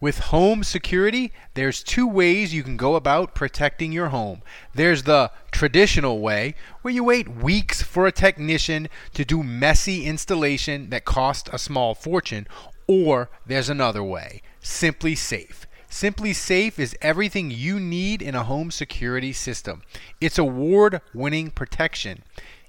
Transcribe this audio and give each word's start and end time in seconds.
With 0.00 0.18
home 0.18 0.64
security, 0.64 1.32
there's 1.54 1.82
two 1.82 2.06
ways 2.06 2.52
you 2.52 2.62
can 2.62 2.76
go 2.76 2.94
about 2.94 3.34
protecting 3.34 3.92
your 3.92 4.08
home. 4.08 4.42
There's 4.74 5.04
the 5.04 5.30
traditional 5.50 6.20
way, 6.20 6.54
where 6.82 6.92
you 6.92 7.04
wait 7.04 7.28
weeks 7.28 7.80
for 7.80 8.06
a 8.06 8.12
technician 8.12 8.88
to 9.14 9.24
do 9.24 9.42
messy 9.42 10.04
installation 10.04 10.90
that 10.90 11.04
costs 11.04 11.48
a 11.52 11.58
small 11.58 11.94
fortune, 11.94 12.46
or 12.86 13.30
there's 13.46 13.68
another 13.68 14.02
way, 14.02 14.42
SimpliSafe. 14.62 15.64
Simply 15.88 16.32
Safe 16.32 16.78
is 16.80 16.96
everything 17.00 17.52
you 17.52 17.78
need 17.78 18.20
in 18.20 18.34
a 18.34 18.42
home 18.42 18.72
security 18.72 19.32
system. 19.32 19.82
It's 20.20 20.38
award 20.38 21.00
winning 21.14 21.52
protection. 21.52 22.24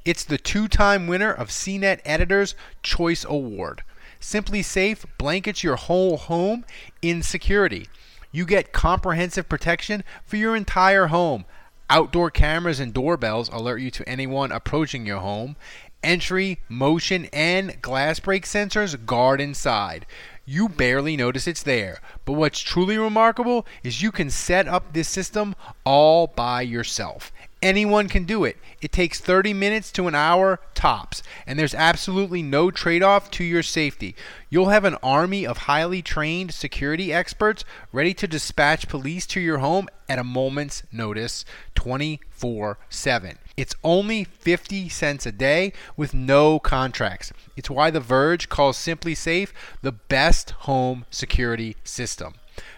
It's 0.05 0.23
the 0.23 0.37
two 0.37 0.67
time 0.67 1.07
winner 1.07 1.31
of 1.33 1.49
CNET 1.49 2.01
Editor's 2.05 2.53
Choice 2.83 3.25
Award. 3.25 3.83
SimpliSafe 4.25 5.05
blankets 5.19 5.63
your 5.63 5.75
whole 5.75 6.17
home 6.17 6.65
in 6.99 7.21
security. 7.21 7.87
You 8.31 8.43
get 8.47 8.73
comprehensive 8.73 9.47
protection 9.47 10.03
for 10.25 10.37
your 10.37 10.55
entire 10.55 11.07
home. 11.07 11.45
Outdoor 11.91 12.31
cameras 12.31 12.79
and 12.79 12.91
doorbells 12.91 13.49
alert 13.49 13.81
you 13.81 13.91
to 13.91 14.09
anyone 14.09 14.51
approaching 14.51 15.05
your 15.05 15.19
home. 15.19 15.57
Entry, 16.01 16.57
motion, 16.67 17.29
and 17.31 17.79
glass 17.83 18.19
break 18.19 18.45
sensors 18.45 19.05
guard 19.05 19.39
inside. 19.39 20.07
You 20.43 20.69
barely 20.69 21.15
notice 21.15 21.45
it's 21.45 21.61
there. 21.61 21.99
But 22.25 22.33
what's 22.33 22.61
truly 22.61 22.97
remarkable 22.97 23.67
is 23.83 24.01
you 24.01 24.11
can 24.11 24.31
set 24.31 24.67
up 24.67 24.93
this 24.93 25.07
system 25.07 25.53
all 25.83 26.25
by 26.25 26.63
yourself. 26.63 27.31
Anyone 27.61 28.09
can 28.09 28.25
do 28.25 28.43
it. 28.43 28.57
It 28.81 28.91
takes 28.91 29.19
30 29.19 29.53
minutes 29.53 29.91
to 29.93 30.07
an 30.07 30.15
hour 30.15 30.59
tops, 30.73 31.23
and 31.47 31.57
there's 31.57 31.73
absolutely 31.73 32.43
no 32.43 32.69
trade 32.69 33.01
off 33.01 33.31
to 33.31 33.43
your 33.43 33.63
safety. 33.63 34.15
You'll 34.49 34.69
have 34.69 34.85
an 34.85 34.97
army 35.01 35.47
of 35.47 35.59
highly 35.59 36.01
trained 36.01 36.53
security 36.53 37.11
experts 37.11 37.65
ready 37.91 38.13
to 38.15 38.27
dispatch 38.27 38.87
police 38.87 39.25
to 39.27 39.39
your 39.39 39.59
home 39.59 39.87
at 40.07 40.19
a 40.19 40.23
moment's 40.23 40.83
notice 40.91 41.45
24 41.73 42.77
7. 42.89 43.37
It's 43.57 43.75
only 43.83 44.25
50 44.25 44.89
cents 44.89 45.25
a 45.25 45.31
day 45.31 45.71
with 45.95 46.13
no 46.13 46.59
contracts. 46.59 47.31
It's 47.55 47.69
why 47.69 47.89
The 47.89 48.01
Verge 48.01 48.49
calls 48.49 48.77
SimpliSafe 48.77 49.49
the 49.81 49.93
best 49.93 50.51
home 50.51 51.05
security 51.09 51.77
system. 51.83 52.35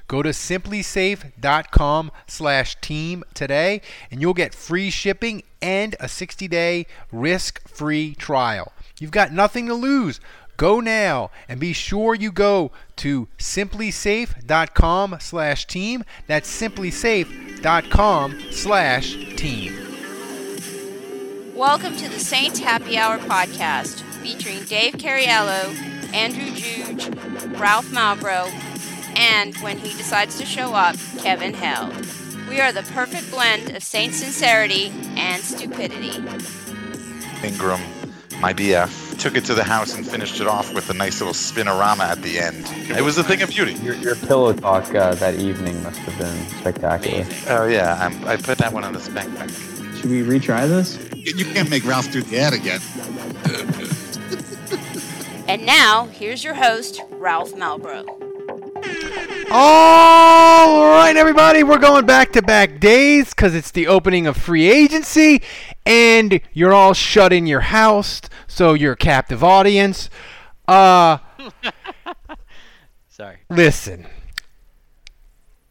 Go 0.08 0.22
to 0.22 0.30
simplisafe.com 0.30 2.12
slash 2.28 2.80
team 2.82 3.24
today 3.34 3.82
and 4.10 4.22
you'll 4.22 4.34
get 4.34 4.54
free 4.56 4.90
shipping 4.90 5.44
and 5.62 5.96
a 5.96 6.06
60-day 6.06 6.86
risk-free 7.12 8.16
trial. 8.16 8.72
You've 9.00 9.12
got 9.12 9.32
nothing 9.32 9.68
to 9.68 9.74
lose. 9.74 10.20
Go 10.58 10.80
now 10.80 11.30
and 11.48 11.60
be 11.60 11.72
sure 11.72 12.16
you 12.16 12.32
go 12.32 12.72
to 12.98 13.28
simplisafe.com 13.38 15.18
slash 15.20 15.68
team. 15.68 16.04
That's 16.26 16.50
simplisafe.com 16.62 18.42
slash 18.52 19.36
team. 19.36 19.88
Welcome 21.56 21.96
to 21.98 22.10
the 22.10 22.20
Saints 22.20 22.60
Happy 22.60 22.98
Hour 22.98 23.18
podcast 23.20 24.02
featuring 24.22 24.64
Dave 24.66 24.94
Cariello, 24.94 25.76
Andrew 26.14 26.52
Juge, 26.56 27.08
Ralph 27.60 27.88
Malbrough, 27.88 28.77
and 29.18 29.56
when 29.58 29.78
he 29.78 29.98
decides 29.98 30.38
to 30.38 30.46
show 30.46 30.74
up, 30.74 30.96
Kevin 31.18 31.54
Held. 31.54 31.94
We 32.48 32.62
are 32.62 32.72
the 32.72 32.84
perfect 32.94 33.30
blend 33.32 33.76
of 33.76 33.84
Saint 33.84 34.14
sincerity 34.14 34.92
and 35.18 35.44
stupidity. 35.44 36.18
Ingram, 37.44 37.82
my 38.40 38.54
BF, 38.54 39.20
took 39.20 39.36
it 39.36 39.44
to 39.46 39.56
the 39.56 39.64
house 39.64 39.96
and 39.96 40.08
finished 40.08 40.40
it 40.40 40.48
off 40.48 40.74
with 40.74 40.90
a 40.90 40.94
nice 40.94 41.20
little 41.20 41.34
spinorama 41.34 42.04
at 42.04 42.22
the 42.22 42.40
end. 42.40 42.66
It 42.96 43.04
was 43.04 43.18
a 43.18 43.24
thing 43.24 43.42
of 43.42 43.50
beauty. 43.50 43.74
Your, 43.74 43.96
your 43.96 44.16
pillow 44.16 44.54
talk 44.54 44.94
uh, 44.94 45.16
that 45.16 45.36
evening 45.36 45.82
must 45.84 46.00
have 46.00 46.18
been 46.18 46.60
spectacular. 46.60 47.26
Oh 47.50 47.66
yeah, 47.66 47.98
I'm, 48.00 48.24
I 48.26 48.38
put 48.38 48.60
that 48.60 48.72
one 48.72 48.84
on 48.84 48.94
the 48.94 49.00
spec 49.00 49.26
back. 49.34 49.50
Should 49.98 50.12
we 50.12 50.22
retry 50.22 50.68
this? 50.68 50.98
You 51.16 51.46
can't 51.46 51.70
make 51.70 51.84
Ralph 51.86 52.12
do 52.12 52.22
the 52.22 52.40
ad 52.40 52.54
again. 52.54 52.80
And 55.50 55.66
now, 55.66 56.08
here's 56.08 56.44
your 56.44 56.54
host, 56.54 57.02
Ralph 57.12 57.54
Malbrough. 57.54 58.27
All 59.50 60.84
right, 60.84 61.16
everybody, 61.16 61.64
we're 61.64 61.78
going 61.78 62.06
back 62.06 62.34
to 62.34 62.42
back 62.42 62.80
days 62.80 63.30
because 63.30 63.56
it's 63.56 63.72
the 63.72 63.88
opening 63.88 64.28
of 64.28 64.36
free 64.36 64.70
agency 64.70 65.42
and 65.86 66.42
you're 66.54 66.74
all 66.74 66.94
shut 66.94 67.32
in 67.32 67.48
your 67.48 67.62
house, 67.62 68.22
so 68.46 68.74
you're 68.74 68.94
a 68.94 68.98
captive 68.98 69.44
audience. 69.44 70.10
Uh, 70.68 71.20
Sorry. 73.08 73.38
listen, 73.50 74.06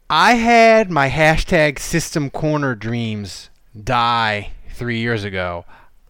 I 0.09 0.33
had 0.33 0.89
my 0.89 1.09
hashtag 1.09 1.79
system 1.79 2.29
corner 2.29 2.73
dreams 2.73 3.49
die 3.81 4.51
three 4.73 4.99
years 4.99 5.23
ago. 5.23 5.65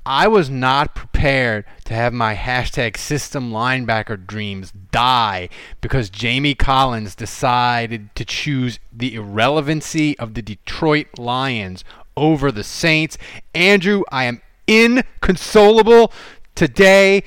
I 0.09 0.29
was 0.29 0.50
not 0.50 0.95
prepared 0.95 1.66
to 1.84 1.94
have 1.94 2.13
my 2.13 2.34
hashtag 2.34 2.95
system 2.95 3.51
linebacker 3.51 4.25
dreams 4.25 4.72
die 4.90 5.50
because 5.81 6.09
Jamie 6.09 6.56
Collins 6.56 7.13
decided 7.13 8.16
to 8.16 8.23
choose 8.23 8.79
the 8.94 9.16
irrelevancy 9.16 10.17
of 10.17 10.34
the 10.34 10.41
Detroit 10.41 11.07
Lions 11.19 11.84
over 12.16 12.53
the 12.53 12.63
Saints. 12.63 13.17
Andrew, 13.53 14.03
I 14.09 14.23
am 14.23 14.41
inconsolable 14.66 16.13
today. 16.56 17.23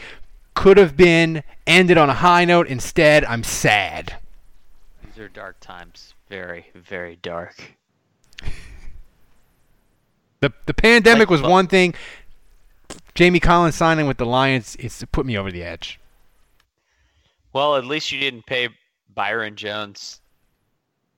Could 0.55 0.79
have 0.79 0.97
been 0.97 1.43
ended 1.67 1.99
on 1.99 2.09
a 2.09 2.15
high 2.15 2.47
note. 2.47 2.67
Instead, 2.67 3.27
I'm 3.27 3.43
sad. 3.43 4.17
These 5.05 5.19
are 5.23 5.29
dark 5.29 5.61
times. 5.61 6.15
Very, 6.31 6.69
very 6.75 7.19
dark. 7.21 7.77
The 10.41 10.53
the 10.65 10.73
pandemic 10.73 11.29
Like- 11.29 11.43
was 11.43 11.43
one 11.43 11.67
thing. 11.67 11.95
Jamie 13.21 13.39
Collins 13.39 13.75
signing 13.75 14.07
with 14.07 14.17
the 14.17 14.25
Lions, 14.25 14.79
it's 14.81 15.05
put 15.13 15.27
me 15.27 15.37
over 15.37 15.53
the 15.53 15.63
edge. 15.63 16.01
Well, 17.53 17.77
at 17.77 17.85
least 17.85 18.11
you 18.11 18.19
didn't 18.19 18.47
pay 18.47 18.71
Byron 19.15 19.57
Jones, 19.57 20.23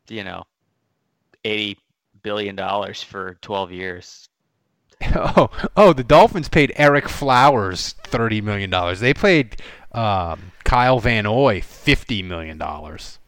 you 0.09 0.25
know, 0.25 0.43
eighty 1.45 1.79
billion 2.25 2.57
dollars 2.57 3.05
for 3.05 3.39
twelve 3.41 3.71
years. 3.71 4.29
Oh, 5.15 5.49
oh, 5.77 5.93
the 5.93 6.03
Dolphins 6.03 6.49
paid 6.49 6.73
Ereck 6.77 7.07
Flowers 7.07 7.93
thirty 8.03 8.41
million 8.41 8.69
dollars. 8.69 8.99
They 8.99 9.15
paid 9.15 9.63
um, 9.93 10.51
Kyle 10.65 10.99
Van 10.99 11.23
Noy 11.23 11.61
fifty 11.61 12.21
million 12.21 12.59
dollars. 12.59 13.21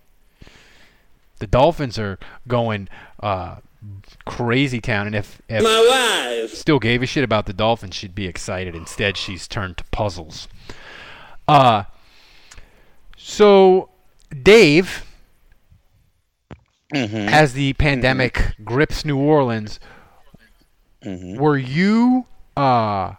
The 1.38 1.46
Dolphins 1.46 1.96
are 1.96 2.18
going 2.48 2.88
uh, 3.20 3.58
crazy 4.24 4.80
town, 4.80 5.06
and 5.06 5.14
if, 5.16 5.40
if 5.48 5.62
My 5.62 6.40
wife. 6.42 6.54
still 6.54 6.78
gave 6.78 7.02
a 7.02 7.06
shit 7.06 7.24
about 7.24 7.46
the 7.46 7.52
Dolphins, 7.52 7.94
she'd 7.94 8.14
be 8.14 8.26
excited. 8.26 8.74
Instead, 8.74 9.16
she's 9.16 9.46
turned 9.48 9.76
to 9.78 9.84
puzzles. 9.92 10.48
Uh, 11.48 11.84
so 13.16 13.90
Dave, 14.42 15.04
Mm-hmm. 16.94 17.28
as 17.28 17.54
the 17.54 17.72
pandemic 17.74 18.54
grips 18.62 19.04
New 19.04 19.18
Orleans, 19.18 19.80
Mm-hmm. 21.04 21.36
were 21.38 21.58
you 21.58 22.24
uh, 22.56 23.14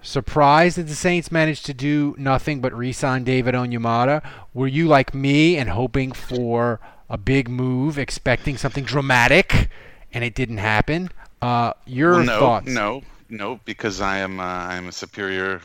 surprised 0.00 0.78
that 0.78 0.84
the 0.84 0.94
Saints 0.94 1.30
managed 1.30 1.66
to 1.66 1.74
do 1.74 2.14
nothing 2.18 2.60
but 2.62 2.72
re-sign 2.72 3.24
David 3.24 3.54
Onyemata? 3.54 4.22
Were 4.54 4.66
you 4.68 4.86
like 4.88 5.14
me 5.14 5.56
and 5.58 5.68
hoping 5.70 6.12
for 6.12 6.80
a 7.08 7.18
big 7.18 7.48
move, 7.48 7.98
expecting 7.98 8.56
something 8.56 8.84
dramatic, 8.84 9.68
and 10.12 10.24
it 10.24 10.34
didn't 10.34 10.58
happen? 10.58 11.10
Uh, 11.42 11.72
your 11.86 12.14
Well, 12.14 12.24
no, 12.24 12.38
thoughts? 12.38 12.66
no, 12.66 13.02
no, 13.28 13.60
because 13.64 14.00
I 14.00 14.18
am 14.18 14.40
uh, 14.40 14.42
I 14.44 14.76
am 14.76 14.88
a 14.88 14.92
superior. 14.92 15.60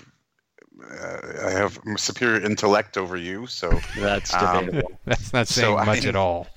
Uh, 0.84 1.48
I 1.48 1.51
have 1.51 1.80
superior 1.98 2.42
intellect 2.42 2.98
over 2.98 3.16
you, 3.18 3.48
so 3.48 3.84
That's 3.95 4.34
um. 4.34 4.74
That's 5.06 5.34
not 5.34 5.48
So 5.48 5.78
saying 5.78 5.84
much 5.86 6.06
I- 6.06 6.10
at 6.10 6.16
all. 6.16 6.48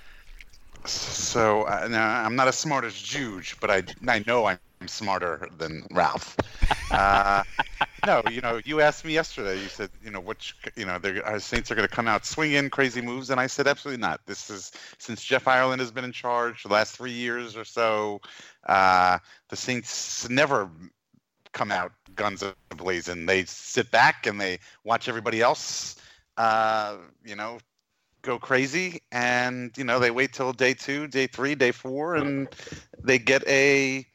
So 0.85 1.63
uh, 1.65 1.89
now 1.91 2.25
I'm 2.25 2.37
not 2.37 2.49
as 2.49 2.57
smart 2.57 2.85
as 2.85 2.95
Juge, 2.95 3.57
but 3.61 3.71
I 3.71 3.83
I 4.07 4.23
know 4.27 4.47
I'm 4.47 4.59
smarter 4.87 5.49
than 5.59 5.87
Ralph. 5.91 6.37
Uh, 6.91 7.43
no, 8.07 8.23
you 8.31 8.41
know, 8.41 8.61
you 8.65 8.81
asked 8.81 9.05
me 9.05 9.13
yesterday. 9.13 9.61
You 9.61 9.69
said, 9.69 9.91
you 10.05 10.11
know, 10.11 10.21
which, 10.21 10.55
you 10.77 10.85
know, 10.85 10.99
the 10.99 11.39
Saints 11.41 11.71
are 11.71 11.75
going 11.75 11.89
to 11.89 11.95
come 11.95 12.07
out 12.07 12.27
swinging 12.27 12.71
crazy 12.71 13.01
moves, 13.01 13.31
and 13.31 13.41
I 13.41 13.47
said, 13.47 13.67
absolutely 13.67 14.01
not. 14.01 14.21
This 14.27 14.51
is 14.51 14.71
since 14.99 15.23
Jeff 15.23 15.49
Ireland 15.49 15.81
has 15.81 15.91
been 15.91 16.05
in 16.05 16.13
charge 16.13 16.63
the 16.63 16.69
last 16.69 16.97
three 16.97 17.13
years 17.13 17.57
or 17.57 17.65
so. 17.65 18.21
Uh, 18.67 19.19
the 19.49 19.57
Saints 19.57 20.29
never 20.29 20.71
come 21.53 21.73
out 21.73 21.93
guns 22.15 22.45
blazing. 22.77 23.27
They 23.27 23.45
sit 23.45 23.91
back 23.91 24.27
and 24.27 24.41
they 24.41 24.59
watch 24.85 25.09
everybody 25.09 25.41
else, 25.41 25.97
uh, 26.37 26.97
you 27.25 27.35
know, 27.35 27.59
go 28.23 28.39
crazy, 28.39 29.01
and 29.11 29.73
you 29.77 29.85
know 29.85 29.99
they 29.99 30.11
wait 30.11 30.33
till 30.33 30.53
day 30.53 30.75
two, 30.75 31.07
day 31.07 31.27
three, 31.27 31.55
day 31.55 31.73
four, 31.73 32.17
and 32.17 32.49
they 33.03 33.19
get 33.19 33.47
a 33.49 34.07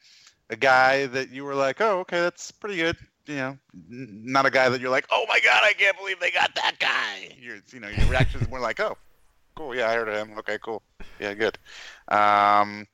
a 0.52 0.56
guy 0.56 1.06
that 1.06 1.30
you 1.30 1.44
were 1.44 1.54
like, 1.54 1.80
oh, 1.80 2.00
okay, 2.00 2.20
that's 2.20 2.50
pretty 2.50 2.76
good. 2.76 2.96
You 3.26 3.36
know, 3.36 3.58
not 3.88 4.46
a 4.46 4.50
guy 4.50 4.68
that 4.68 4.80
you're 4.80 4.90
like, 4.90 5.06
oh 5.10 5.24
my 5.28 5.40
god, 5.40 5.62
I 5.64 5.72
can't 5.72 5.96
believe 5.96 6.20
they 6.20 6.30
got 6.30 6.54
that 6.56 6.76
guy. 6.78 7.34
Your, 7.40 7.56
you 7.72 7.80
know, 7.80 7.88
your 7.88 8.06
reaction 8.06 8.40
is 8.42 8.48
more 8.48 8.60
like, 8.60 8.80
oh, 8.80 8.96
cool, 9.54 9.74
yeah, 9.74 9.88
I 9.88 9.94
heard 9.94 10.08
of 10.08 10.16
him. 10.16 10.38
Okay, 10.38 10.58
cool, 10.62 10.82
yeah, 11.18 11.32
good. 11.34 11.56
Um, 12.08 12.86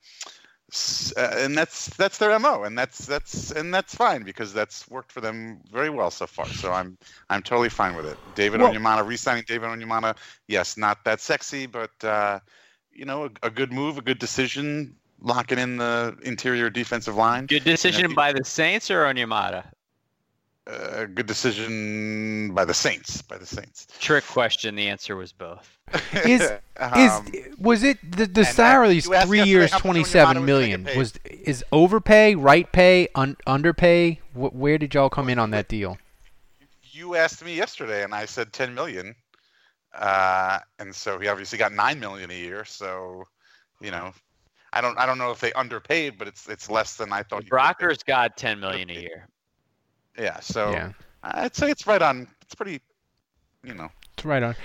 uh, 1.17 1.33
and 1.37 1.57
that's 1.57 1.87
that's 1.97 2.19
their 2.19 2.37
mo, 2.37 2.63
and 2.63 2.77
that's 2.77 3.05
that's 3.07 3.51
and 3.51 3.73
that's 3.73 3.95
fine 3.95 4.21
because 4.21 4.53
that's 4.53 4.87
worked 4.87 5.11
for 5.11 5.19
them 5.19 5.61
very 5.71 5.89
well 5.89 6.11
so 6.11 6.27
far. 6.27 6.45
So 6.45 6.71
I'm 6.71 6.95
I'm 7.31 7.41
totally 7.41 7.69
fine 7.69 7.95
with 7.95 8.05
it. 8.05 8.17
David 8.35 8.61
well, 8.61 8.71
Onyemata, 8.71 9.05
re-signing 9.05 9.45
David 9.47 9.67
Onyemata, 9.67 10.15
yes, 10.47 10.77
not 10.77 11.03
that 11.05 11.21
sexy, 11.21 11.65
but 11.65 11.91
uh, 12.03 12.39
you 12.91 13.05
know, 13.05 13.25
a, 13.25 13.47
a, 13.47 13.49
good 13.49 13.71
move, 13.71 13.97
a 13.97 14.01
good 14.01 14.19
decision, 14.19 14.95
locking 15.21 15.59
in 15.59 15.77
the 15.77 16.17
interior 16.23 16.69
defensive 16.69 17.15
line. 17.15 17.45
Good 17.45 17.63
decision 17.63 18.13
by 18.13 18.31
the 18.31 18.43
Saints 18.43 18.89
or 18.89 19.03
Onyemata? 19.03 19.65
a 20.69 21.07
good 21.07 21.25
decision 21.25 22.53
by 22.53 22.65
the 22.65 22.73
Saints. 22.73 23.21
By 23.21 23.37
the 23.37 23.45
Saints. 23.45 23.87
Trick 23.99 24.25
question. 24.25 24.75
The 24.75 24.87
answer 24.87 25.15
was 25.15 25.31
both. 25.31 25.77
is 26.25 26.41
um, 26.77 27.25
is 27.33 27.57
was 27.57 27.83
it 27.83 27.97
the 28.11 28.25
the 28.25 28.45
salary 28.45 28.97
is 28.97 29.07
three 29.25 29.43
years, 29.43 29.71
twenty 29.71 30.03
seven 30.03 30.45
million? 30.45 30.87
Was 30.95 31.13
is 31.25 31.63
overpay, 31.71 32.35
right 32.35 32.71
pay, 32.71 33.07
un, 33.15 33.37
underpay? 33.47 34.19
Wh- 34.33 34.55
where 34.55 34.77
did 34.77 34.93
y'all 34.93 35.09
come 35.09 35.29
in 35.29 35.39
on 35.39 35.51
that 35.51 35.67
deal? 35.67 35.97
You 36.91 37.15
asked 37.15 37.43
me 37.43 37.55
yesterday, 37.55 38.03
and 38.03 38.13
I 38.13 38.25
said 38.25 38.53
ten 38.53 38.73
million. 38.73 39.15
Uh, 39.93 40.59
and 40.77 40.93
so 40.93 41.17
he 41.17 41.27
obviously 41.27 41.57
got 41.57 41.73
nine 41.73 41.99
million 41.99 42.29
a 42.29 42.35
year. 42.35 42.63
So, 42.63 43.23
you 43.81 43.89
know, 43.89 44.13
I 44.73 44.81
don't 44.81 44.97
I 44.97 45.05
don't 45.05 45.17
know 45.17 45.31
if 45.31 45.39
they 45.39 45.53
underpaid, 45.53 46.17
but 46.17 46.27
it's 46.27 46.47
it's 46.47 46.69
less 46.69 46.95
than 46.95 47.11
I 47.11 47.23
thought. 47.23 47.45
Brockers 47.45 48.05
got 48.05 48.37
ten 48.37 48.59
million 48.59 48.89
a 48.89 48.93
year. 48.93 49.27
Yeah, 50.17 50.39
so 50.39 50.71
yeah. 50.71 50.91
I'd 51.23 51.55
say 51.55 51.69
it's 51.71 51.87
right 51.87 52.01
on. 52.01 52.27
It's 52.41 52.55
pretty, 52.55 52.81
you 53.63 53.73
know. 53.73 53.89
It's 54.13 54.25
right 54.25 54.43
on. 54.43 54.55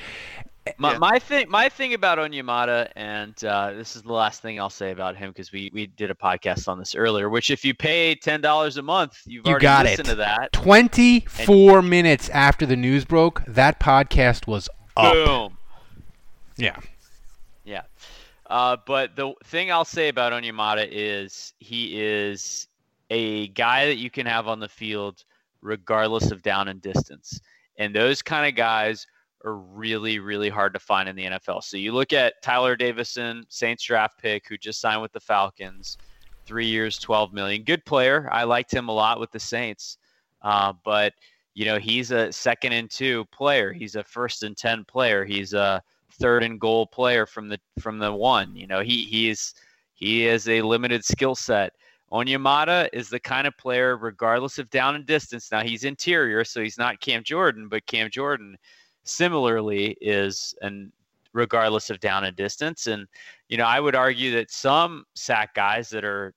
My, 0.78 0.92
yeah. 0.92 0.98
my 0.98 1.18
thing, 1.18 1.50
my 1.50 1.68
thing 1.68 1.92
about 1.92 2.16
Onyemata, 2.16 2.88
and 2.96 3.44
uh, 3.44 3.72
this 3.72 3.96
is 3.96 4.02
the 4.02 4.12
last 4.12 4.40
thing 4.40 4.58
I'll 4.58 4.70
say 4.70 4.92
about 4.92 5.14
him 5.14 5.30
because 5.30 5.52
we, 5.52 5.70
we 5.74 5.86
did 5.88 6.10
a 6.10 6.14
podcast 6.14 6.68
on 6.68 6.78
this 6.78 6.94
earlier. 6.94 7.28
Which, 7.28 7.50
if 7.50 7.66
you 7.66 7.74
pay 7.74 8.14
ten 8.14 8.40
dollars 8.40 8.78
a 8.78 8.82
month, 8.82 9.20
you've 9.26 9.46
you 9.46 9.50
already 9.50 9.62
got 9.62 9.84
listened 9.84 10.08
it. 10.08 10.12
to 10.12 10.16
that. 10.16 10.52
Twenty 10.52 11.20
four 11.20 11.82
minutes 11.82 12.30
after 12.30 12.64
the 12.64 12.76
news 12.76 13.04
broke, 13.04 13.44
that 13.46 13.78
podcast 13.78 14.46
was 14.46 14.70
up. 14.96 15.12
Boom. 15.12 15.58
Yeah. 16.56 16.76
Yeah. 16.80 16.80
Uh, 18.54 18.76
but 18.86 19.16
the 19.16 19.34
thing 19.46 19.72
I'll 19.72 19.84
say 19.84 20.06
about 20.06 20.32
Onyemata 20.32 20.86
is 20.88 21.54
he 21.58 22.00
is 22.00 22.68
a 23.10 23.48
guy 23.48 23.86
that 23.86 23.96
you 23.96 24.10
can 24.10 24.26
have 24.26 24.46
on 24.46 24.60
the 24.60 24.68
field 24.68 25.24
regardless 25.60 26.30
of 26.30 26.40
down 26.40 26.68
and 26.68 26.80
distance. 26.80 27.40
And 27.78 27.92
those 27.92 28.22
kind 28.22 28.46
of 28.46 28.54
guys 28.54 29.08
are 29.44 29.56
really, 29.56 30.20
really 30.20 30.50
hard 30.50 30.72
to 30.74 30.78
find 30.78 31.08
in 31.08 31.16
the 31.16 31.24
NFL. 31.24 31.64
So 31.64 31.76
you 31.76 31.90
look 31.90 32.12
at 32.12 32.40
Tyler 32.42 32.76
Davison, 32.76 33.44
Saints 33.48 33.82
draft 33.82 34.22
pick, 34.22 34.46
who 34.46 34.56
just 34.56 34.80
signed 34.80 35.02
with 35.02 35.10
the 35.10 35.18
Falcons, 35.18 35.98
three 36.46 36.66
years, 36.66 36.96
12 37.00 37.32
million. 37.32 37.64
Good 37.64 37.84
player. 37.84 38.28
I 38.30 38.44
liked 38.44 38.72
him 38.72 38.88
a 38.88 38.94
lot 38.94 39.18
with 39.18 39.32
the 39.32 39.40
Saints. 39.40 39.98
Uh, 40.42 40.74
but, 40.84 41.12
you 41.54 41.64
know, 41.64 41.80
he's 41.80 42.12
a 42.12 42.30
second 42.30 42.70
and 42.70 42.88
two 42.88 43.24
player. 43.32 43.72
He's 43.72 43.96
a 43.96 44.04
first 44.04 44.44
and 44.44 44.56
10 44.56 44.84
player. 44.84 45.24
He's 45.24 45.54
a 45.54 45.82
third 46.20 46.42
and 46.42 46.60
goal 46.60 46.86
player 46.86 47.26
from 47.26 47.48
the, 47.48 47.58
from 47.78 47.98
the 47.98 48.12
one, 48.12 48.54
you 48.56 48.66
know, 48.66 48.80
he, 48.80 49.04
he's, 49.04 49.54
he 49.94 50.26
is 50.26 50.48
a 50.48 50.62
limited 50.62 51.04
skill 51.04 51.34
set. 51.34 51.72
Onyemata 52.12 52.88
is 52.92 53.08
the 53.08 53.18
kind 53.18 53.46
of 53.46 53.56
player, 53.56 53.96
regardless 53.96 54.58
of 54.58 54.70
down 54.70 54.94
and 54.94 55.06
distance. 55.06 55.50
Now 55.50 55.62
he's 55.62 55.84
interior, 55.84 56.44
so 56.44 56.62
he's 56.62 56.78
not 56.78 57.00
Cam 57.00 57.24
Jordan, 57.24 57.68
but 57.68 57.86
Cam 57.86 58.10
Jordan 58.10 58.56
similarly 59.02 59.96
is, 60.00 60.54
and 60.62 60.92
regardless 61.32 61.90
of 61.90 62.00
down 62.00 62.24
and 62.24 62.36
distance. 62.36 62.86
And 62.86 63.06
you 63.48 63.56
know, 63.56 63.66
I 63.66 63.80
would 63.80 63.96
argue 63.96 64.32
that 64.36 64.50
some 64.50 65.04
sack 65.14 65.54
guys 65.54 65.88
that 65.90 66.04
are 66.04 66.32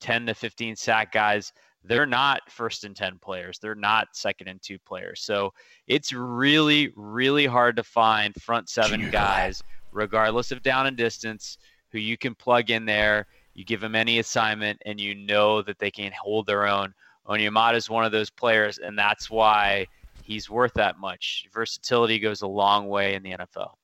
10 0.00 0.26
to 0.26 0.34
15 0.34 0.76
sack 0.76 1.12
guys, 1.12 1.52
they're 1.84 2.06
not 2.06 2.40
first 2.50 2.84
and 2.84 2.96
10 2.96 3.18
players. 3.18 3.58
They're 3.58 3.74
not 3.74 4.08
second 4.12 4.48
and 4.48 4.60
two 4.62 4.78
players. 4.78 5.20
So 5.22 5.52
it's 5.86 6.12
really, 6.12 6.92
really 6.96 7.46
hard 7.46 7.76
to 7.76 7.82
find 7.82 8.34
front 8.40 8.68
seven 8.68 9.10
guys, 9.10 9.62
regardless 9.92 10.50
of 10.50 10.62
down 10.62 10.86
and 10.86 10.96
distance, 10.96 11.58
who 11.92 11.98
you 11.98 12.16
can 12.16 12.34
plug 12.34 12.70
in 12.70 12.84
there 12.84 13.26
you 13.54 13.64
give 13.64 13.80
them 13.80 13.94
any 13.94 14.18
assignment, 14.18 14.82
and 14.84 15.00
you 15.00 15.14
know 15.14 15.62
that 15.62 15.78
they 15.78 15.90
can 15.90 16.12
hold 16.20 16.46
their 16.46 16.66
own. 16.66 16.92
Onyemata 17.26 17.76
is 17.76 17.88
one 17.88 18.04
of 18.04 18.12
those 18.12 18.28
players, 18.28 18.78
and 18.78 18.98
that's 18.98 19.30
why 19.30 19.86
he's 20.22 20.50
worth 20.50 20.74
that 20.74 20.98
much. 20.98 21.46
Versatility 21.52 22.18
goes 22.18 22.42
a 22.42 22.46
long 22.46 22.88
way 22.88 23.14
in 23.14 23.22
the 23.22 23.30
NFL. 23.30 23.74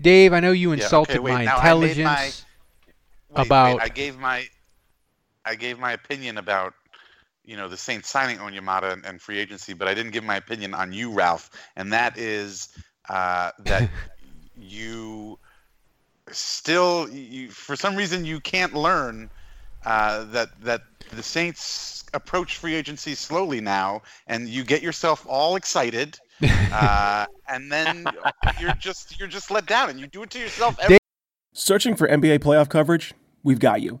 Dave, 0.00 0.32
I 0.32 0.40
know 0.40 0.52
you 0.52 0.72
insulted 0.72 1.14
yeah, 1.14 1.20
okay, 1.20 1.24
wait, 1.24 1.32
my 1.34 1.42
intelligence 1.42 2.46
my, 3.30 3.40
wait, 3.40 3.46
about. 3.46 3.76
Wait, 3.76 3.82
I 3.82 3.88
gave 3.88 4.18
my, 4.18 4.46
I 5.44 5.54
gave 5.54 5.78
my 5.78 5.92
opinion 5.92 6.38
about, 6.38 6.72
you 7.44 7.56
know, 7.56 7.68
the 7.68 7.76
Saints 7.76 8.08
signing 8.08 8.38
Onyemata 8.38 8.92
and, 8.92 9.04
and 9.04 9.20
free 9.20 9.38
agency, 9.38 9.74
but 9.74 9.86
I 9.88 9.94
didn't 9.94 10.12
give 10.12 10.24
my 10.24 10.36
opinion 10.36 10.74
on 10.74 10.92
you, 10.92 11.12
Ralph, 11.12 11.50
and 11.76 11.92
that 11.92 12.18
is 12.18 12.68
uh, 13.08 13.50
that 13.60 13.90
you 14.56 15.38
still, 16.30 17.08
you, 17.10 17.50
for 17.50 17.76
some 17.76 17.96
reason, 17.96 18.24
you 18.24 18.40
can't 18.40 18.74
learn 18.74 19.30
uh, 19.84 20.24
that 20.24 20.48
that 20.62 20.82
the 21.12 21.22
Saints 21.22 22.04
approach 22.14 22.56
free 22.56 22.74
agency 22.74 23.14
slowly 23.14 23.60
now, 23.60 24.02
and 24.26 24.48
you 24.48 24.64
get 24.64 24.82
yourself 24.82 25.26
all 25.28 25.56
excited, 25.56 26.18
uh, 26.72 27.26
and 27.48 27.70
then 27.70 28.06
you're 28.58 28.74
just 28.74 29.18
you're 29.18 29.28
just 29.28 29.50
let 29.50 29.66
down, 29.66 29.90
and 29.90 30.00
you 30.00 30.06
do 30.06 30.22
it 30.22 30.30
to 30.30 30.38
yourself. 30.38 30.78
Every- 30.80 30.98
Searching 31.52 31.94
for 31.94 32.08
NBA 32.08 32.38
playoff 32.38 32.68
coverage? 32.68 33.14
We've 33.42 33.60
got 33.60 33.82
you. 33.82 34.00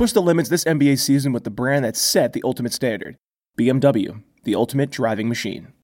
Push 0.00 0.12
the 0.12 0.22
limits 0.22 0.48
this 0.48 0.64
NBA 0.64 0.98
season 0.98 1.30
with 1.30 1.44
the 1.44 1.50
brand 1.50 1.84
that 1.84 1.94
set 1.94 2.32
the 2.32 2.40
ultimate 2.42 2.72
standard 2.72 3.16
BMW, 3.58 4.22
the 4.44 4.54
ultimate 4.54 4.90
driving 4.90 5.28
machine. 5.28 5.74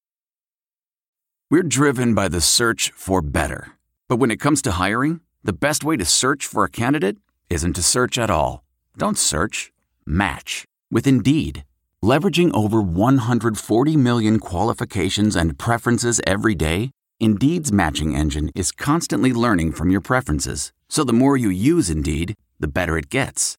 We're 1.51 1.63
driven 1.63 2.15
by 2.15 2.29
the 2.29 2.41
search 2.41 2.91
for 2.93 3.21
better. 3.21 3.73
But 4.09 4.17
when 4.17 4.31
it 4.31 4.39
comes 4.39 4.63
to 4.63 4.81
hiring, 4.81 5.21
the 5.45 5.53
best 5.53 5.85
way 5.85 5.99
to 5.99 6.07
search 6.07 6.47
for 6.47 6.65
a 6.65 6.71
candidate 6.71 7.19
isn't 7.51 7.75
to 7.75 7.83
search 7.83 8.17
at 8.17 8.31
all. 8.31 8.65
Don't 8.97 9.19
search, 9.19 9.71
match 10.07 10.65
with 10.91 11.07
Indeed. 11.07 11.67
Leveraging 12.03 12.57
over 12.57 12.81
140 12.81 13.99
million 13.99 14.39
qualifications 14.39 15.37
and 15.37 15.59
preferences 15.59 16.23
every 16.27 16.55
day, 16.55 16.91
Indeed's 17.21 17.71
matching 17.71 18.17
engine 18.17 18.51
is 18.55 18.73
constantly 18.73 19.35
learning 19.35 19.73
from 19.73 19.91
your 19.91 20.01
preferences. 20.01 20.73
So 20.89 21.05
the 21.05 21.13
more 21.13 21.37
you 21.37 21.51
use 21.51 21.91
Indeed, 21.91 22.35
the 22.59 22.67
better 22.67 22.97
it 22.97 23.11
gets. 23.11 23.59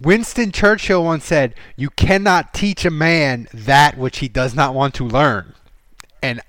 Winston 0.00 0.50
Churchill 0.52 1.04
once 1.04 1.24
said, 1.24 1.54
"You 1.76 1.90
cannot 1.90 2.54
teach 2.54 2.84
a 2.84 2.90
man 2.90 3.48
that 3.52 3.98
which 3.98 4.18
he 4.18 4.28
does 4.28 4.54
not 4.54 4.74
want 4.74 4.94
to 4.94 5.06
learn." 5.06 5.54
And 6.22 6.40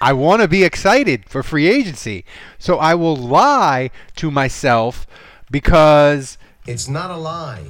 I 0.00 0.12
want 0.12 0.42
to 0.42 0.48
be 0.48 0.64
excited 0.64 1.24
for 1.28 1.42
free 1.42 1.66
agency, 1.68 2.24
so 2.58 2.78
I 2.78 2.94
will 2.94 3.16
lie 3.16 3.90
to 4.16 4.30
myself 4.30 5.06
because 5.50 6.38
It's 6.66 6.88
not 6.88 7.10
a 7.10 7.16
lie 7.16 7.64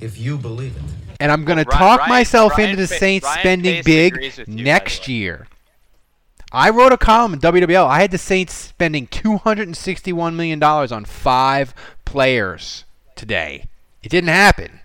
if 0.00 0.18
you 0.18 0.38
believe 0.38 0.76
it. 0.76 0.82
and 1.20 1.30
I'm 1.32 1.44
going 1.44 1.58
to 1.58 1.64
Well, 1.68 1.78
talk 1.78 2.00
Ryan- 2.00 2.10
myself 2.10 2.52
Ryan 2.58 2.70
into 2.70 2.82
the 2.82 2.86
Saints 2.86 3.24
Ryan 3.26 3.38
spending 3.40 3.74
Pace 3.76 3.84
big 3.84 4.38
you, 4.46 4.62
next 4.64 5.08
year. 5.08 5.46
I 6.52 6.70
wrote 6.70 6.92
a 6.92 6.98
column 6.98 7.32
in 7.34 7.40
WWL. 7.40 7.86
I 7.86 8.00
had 8.00 8.10
the 8.10 8.18
Saints 8.18 8.52
spending 8.54 9.06
261 9.06 10.36
million 10.36 10.58
dollars 10.58 10.92
on 10.92 11.04
five 11.04 11.74
players 12.04 12.84
today. 13.16 13.64
It 14.02 14.10
didn't 14.10 14.28
happen, 14.28 14.80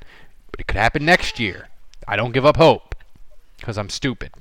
but 0.51 0.59
it 0.59 0.67
could 0.67 0.77
happen 0.77 1.05
next 1.05 1.39
year. 1.39 1.69
I 2.07 2.15
don't 2.15 2.31
give 2.31 2.45
up 2.45 2.57
hope 2.57 2.95
because 3.57 3.77
I'm 3.77 3.89
stupid. 3.89 4.31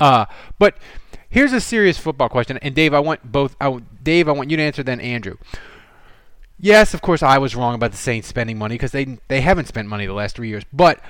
Uh, 0.00 0.26
but 0.58 0.76
here's 1.28 1.52
a 1.52 1.60
serious 1.60 1.98
football 1.98 2.28
question, 2.28 2.58
and 2.58 2.74
Dave, 2.74 2.92
I 2.92 3.00
want 3.00 3.30
both. 3.30 3.56
I, 3.60 3.80
Dave, 4.02 4.28
I 4.28 4.32
want 4.32 4.50
you 4.50 4.56
to 4.56 4.62
answer, 4.62 4.82
then 4.82 5.00
Andrew. 5.00 5.36
Yes, 6.58 6.94
of 6.94 7.02
course, 7.02 7.22
I 7.22 7.38
was 7.38 7.56
wrong 7.56 7.74
about 7.74 7.90
the 7.90 7.96
Saints 7.96 8.28
spending 8.28 8.58
money 8.58 8.74
because 8.74 8.92
they 8.92 9.18
they 9.28 9.40
haven't 9.40 9.66
spent 9.66 9.88
money 9.88 10.06
the 10.06 10.12
last 10.12 10.36
three 10.36 10.48
years. 10.48 10.64
But 10.72 11.00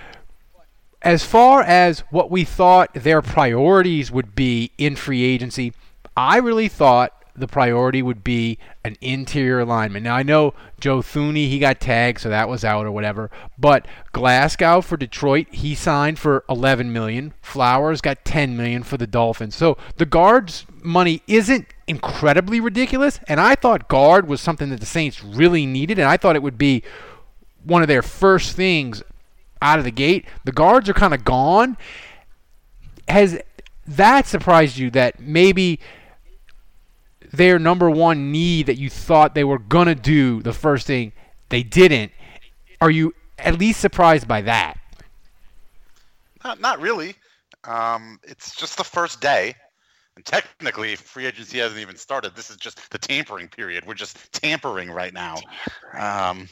as 1.03 1.25
far 1.25 1.63
as 1.63 2.01
what 2.11 2.31
we 2.31 2.45
thought 2.45 2.95
their 2.95 3.23
priorities 3.23 4.11
would 4.11 4.35
be 4.35 4.71
in 4.79 4.97
free 4.97 5.25
agency, 5.25 5.73
I 6.17 6.39
really 6.39 6.69
thought 6.69 7.22
the 7.35 7.49
priority 7.49 8.03
would 8.03 8.23
be 8.23 8.59
an 8.85 8.97
interior 9.01 9.61
alignment. 9.61 10.05
Now 10.05 10.17
I 10.17 10.23
know 10.23 10.55
Joe 10.81 10.99
Thuney 10.99 11.49
he 11.49 11.59
got 11.59 11.81
tagged, 11.81 12.21
so 12.21 12.29
that 12.29 12.49
was 12.49 12.65
out 12.65 12.87
or 12.87 12.91
whatever. 12.91 13.31
But 13.59 13.87
Glasgow 14.12 14.81
for 14.81 14.97
Detroit, 14.97 15.47
he 15.51 15.75
signed 15.75 16.19
for 16.19 16.45
11 16.49 16.93
million. 16.93 17.33
Flowers 17.41 18.01
got 18.01 18.25
10 18.25 18.57
million 18.57 18.83
for 18.83 18.97
the 18.97 19.07
Dolphins. 19.07 19.55
So 19.55 19.79
the 19.97 20.07
guards 20.07 20.67
money 20.83 21.23
isn't 21.27 21.67
incredibly 21.87 22.61
ridiculous, 22.61 23.21
and 23.29 23.41
I 23.41 23.55
thought 23.55 23.89
guard 23.89 24.29
was 24.29 24.41
something 24.41 24.71
that 24.71 24.81
the 24.81 24.87
Saints 24.87 25.23
really 25.25 25.65
needed, 25.65 25.99
and 25.99 26.09
I 26.09 26.17
thought 26.17 26.37
it 26.37 26.43
would 26.43 26.59
be 26.59 26.83
one 27.65 27.83
of 27.83 27.89
their 27.89 28.03
first 28.03 28.57
things 28.57 29.03
out 29.61 29.79
of 29.79 29.85
the 29.85 29.91
gate. 29.91 30.27
The 30.45 30.53
guards 30.53 30.89
are 30.89 30.95
kind 30.95 31.15
of 31.15 31.25
gone. 31.25 31.77
Has 33.09 33.41
that 33.87 34.27
surprised 34.27 34.77
you 34.77 34.91
that 34.91 35.21
maybe 35.21 35.81
their 37.33 37.59
number 37.59 37.91
one 37.91 38.31
need 38.31 38.67
that 38.67 38.79
you 38.79 38.91
thought 38.91 39.35
they 39.35 39.45
were 39.45 39.59
going 39.59 39.89
to 39.89 39.95
do 39.95 40.43
the 40.43 40.53
first 40.53 40.87
thing 40.87 41.12
they 41.49 41.62
didn't? 41.62 42.12
Are 42.81 42.91
you 42.91 43.15
at 43.39 43.59
least 43.59 43.81
surprised 43.81 44.29
by 44.29 44.43
that? 44.43 44.79
Not, 46.45 46.61
not 46.61 46.81
really. 46.81 47.15
Um, 47.65 48.19
it's 48.23 48.55
just 48.55 48.77
the 48.77 48.85
first 48.85 49.21
day. 49.21 49.55
And 50.17 50.25
technically, 50.25 50.95
free 50.97 51.27
agency 51.27 51.59
hasn't 51.59 51.81
even 51.81 51.97
started. 51.97 52.37
This 52.37 52.51
is 52.51 52.57
just 52.57 52.91
the 52.91 52.99
tampering 52.99 53.49
period. 53.49 53.87
We're 53.87 53.95
just 53.95 54.33
tampering 54.33 54.91
right 54.91 55.15
now. 55.15 55.37
Um, 55.95 56.49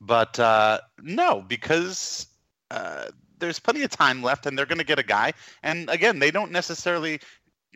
but 0.00 0.38
uh, 0.38 0.80
no, 1.00 1.42
because 1.42 2.26
uh, 2.70 3.06
there's 3.38 3.58
plenty 3.58 3.82
of 3.82 3.90
time 3.90 4.22
left, 4.22 4.46
and 4.46 4.56
they're 4.56 4.66
going 4.66 4.78
to 4.78 4.84
get 4.84 5.00
a 5.00 5.04
guy. 5.04 5.32
And 5.64 5.90
again, 5.90 6.20
they 6.20 6.30
don't 6.30 6.52
necessarily 6.52 7.20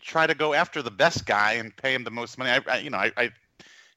try 0.06 0.26
to 0.26 0.34
go 0.34 0.54
after 0.54 0.82
the 0.82 0.90
best 0.90 1.26
guy 1.26 1.54
and 1.54 1.76
pay 1.76 1.92
him 1.92 2.04
the 2.04 2.10
most 2.10 2.38
money. 2.38 2.50
I, 2.50 2.60
I 2.72 2.78
you 2.78 2.90
know, 2.90 2.98
I, 2.98 3.12
I 3.16 3.30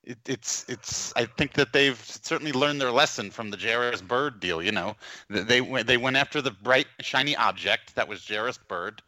it, 0.04 0.18
it's 0.28 0.66
it's. 0.68 1.14
I 1.16 1.26
think 1.26 1.54
that 1.54 1.72
they've 1.72 2.00
certainly 2.04 2.52
learned 2.52 2.82
their 2.82 2.92
lesson 2.92 3.32
from 3.32 3.52
the 3.52 3.58
Jairus 3.58 4.02
Byrd 4.02 4.40
deal. 4.40 4.62
You 4.62 4.72
know, 4.72 4.96
they 5.30 5.62
they 5.84 5.98
went 5.98 6.18
after 6.18 6.42
the 6.42 6.52
bright 6.52 6.88
shiny 7.02 7.36
object 7.36 7.96
that 7.96 8.08
was 8.08 8.28
Jairus 8.28 8.58
Byrd, 8.58 9.02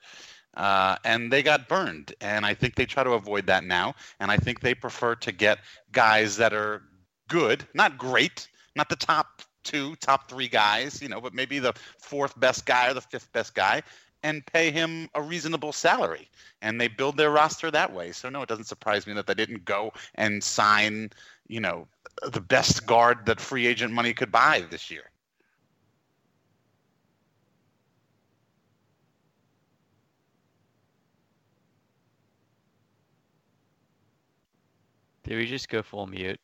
uh, 0.55 0.97
and 1.03 1.31
they 1.31 1.41
got 1.41 1.67
burned. 1.67 2.13
And 2.21 2.45
I 2.45 2.53
think 2.53 2.75
they 2.75 2.85
try 2.85 3.03
to 3.03 3.11
avoid 3.11 3.47
that 3.47 3.63
now. 3.63 3.95
And 4.19 4.29
I 4.29 4.37
think 4.37 4.59
they 4.59 4.75
prefer 4.75 5.15
to 5.15 5.31
get 5.31 5.59
guys 5.91 6.37
that 6.37 6.53
are 6.53 6.83
good, 7.27 7.67
not 7.73 7.97
great, 7.97 8.47
not 8.75 8.89
the 8.89 8.95
top 8.95 9.41
two, 9.63 9.95
top 9.97 10.29
three 10.29 10.47
guys, 10.47 11.01
you 11.01 11.07
know, 11.07 11.21
but 11.21 11.33
maybe 11.33 11.59
the 11.59 11.73
fourth 11.99 12.39
best 12.39 12.65
guy 12.65 12.89
or 12.89 12.93
the 12.93 13.01
fifth 13.01 13.31
best 13.31 13.53
guy, 13.53 13.81
and 14.23 14.45
pay 14.45 14.71
him 14.71 15.09
a 15.15 15.21
reasonable 15.21 15.73
salary. 15.73 16.29
And 16.61 16.79
they 16.79 16.87
build 16.87 17.17
their 17.17 17.31
roster 17.31 17.71
that 17.71 17.93
way. 17.93 18.11
So 18.11 18.29
no, 18.29 18.41
it 18.41 18.49
doesn't 18.49 18.65
surprise 18.65 19.07
me 19.07 19.13
that 19.13 19.27
they 19.27 19.33
didn't 19.33 19.65
go 19.65 19.93
and 20.15 20.43
sign, 20.43 21.11
you 21.47 21.59
know, 21.59 21.87
the 22.31 22.41
best 22.41 22.85
guard 22.85 23.25
that 23.25 23.39
free 23.39 23.67
agent 23.67 23.93
money 23.93 24.13
could 24.13 24.31
buy 24.31 24.65
this 24.69 24.91
year. 24.91 25.09
Did 35.23 35.37
we 35.37 35.45
just 35.47 35.69
go 35.69 35.81
full 35.81 36.07
mute? 36.07 36.39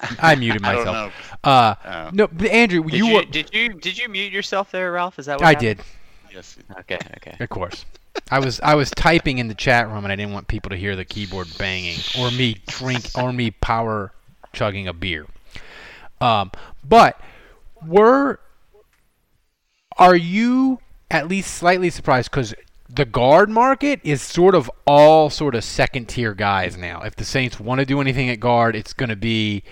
I 0.20 0.34
muted 0.34 0.64
I 0.64 0.72
don't 0.74 0.86
myself. 0.86 1.12
Uh, 1.44 1.74
Oh. 1.84 2.10
no, 2.12 2.26
but 2.28 2.48
Andrew, 2.48 2.82
Did 2.84 2.94
you, 2.94 3.06
you, 3.06 3.14
were. 3.14 3.22
did 3.24 3.50
you 3.52 3.68
did 3.74 3.98
you 3.98 4.08
mute 4.08 4.32
yourself 4.32 4.70
there, 4.70 4.92
Ralph? 4.92 5.18
Is 5.18 5.26
that 5.26 5.38
what 5.38 5.44
I 5.46 5.50
happened? 5.50 5.78
did. 5.78 6.34
Yes. 6.34 6.56
Okay, 6.80 6.98
okay. 7.18 7.36
Of 7.40 7.48
course. 7.50 7.84
I 8.30 8.38
was 8.38 8.60
I 8.60 8.74
was 8.74 8.90
typing 8.90 9.38
in 9.38 9.48
the 9.48 9.54
chat 9.54 9.88
room 9.88 10.04
and 10.04 10.12
I 10.12 10.16
didn't 10.16 10.32
want 10.32 10.48
people 10.48 10.70
to 10.70 10.76
hear 10.76 10.96
the 10.96 11.04
keyboard 11.04 11.48
banging 11.58 11.98
or 12.18 12.30
me 12.30 12.56
drink 12.66 13.04
or 13.14 13.32
me 13.32 13.50
power 13.50 14.12
chugging 14.52 14.86
a 14.88 14.92
beer. 14.92 15.26
Um, 16.20 16.50
but 16.84 17.20
were 17.86 18.38
are 19.98 20.16
you 20.16 20.78
at 21.10 21.28
least 21.28 21.54
slightly 21.54 21.90
surprised 21.90 22.30
because 22.30 22.54
the 22.94 23.04
guard 23.04 23.48
market 23.48 24.00
is 24.04 24.20
sort 24.20 24.54
of 24.54 24.70
all 24.86 25.30
sort 25.30 25.54
of 25.54 25.64
second 25.64 26.08
tier 26.08 26.34
guys 26.34 26.76
now. 26.76 27.02
If 27.02 27.16
the 27.16 27.24
Saints 27.24 27.58
want 27.58 27.78
to 27.80 27.86
do 27.86 28.00
anything 28.00 28.28
at 28.28 28.38
guard, 28.40 28.76
it's 28.76 28.92
going 28.92 29.08
to 29.08 29.16
be 29.16 29.62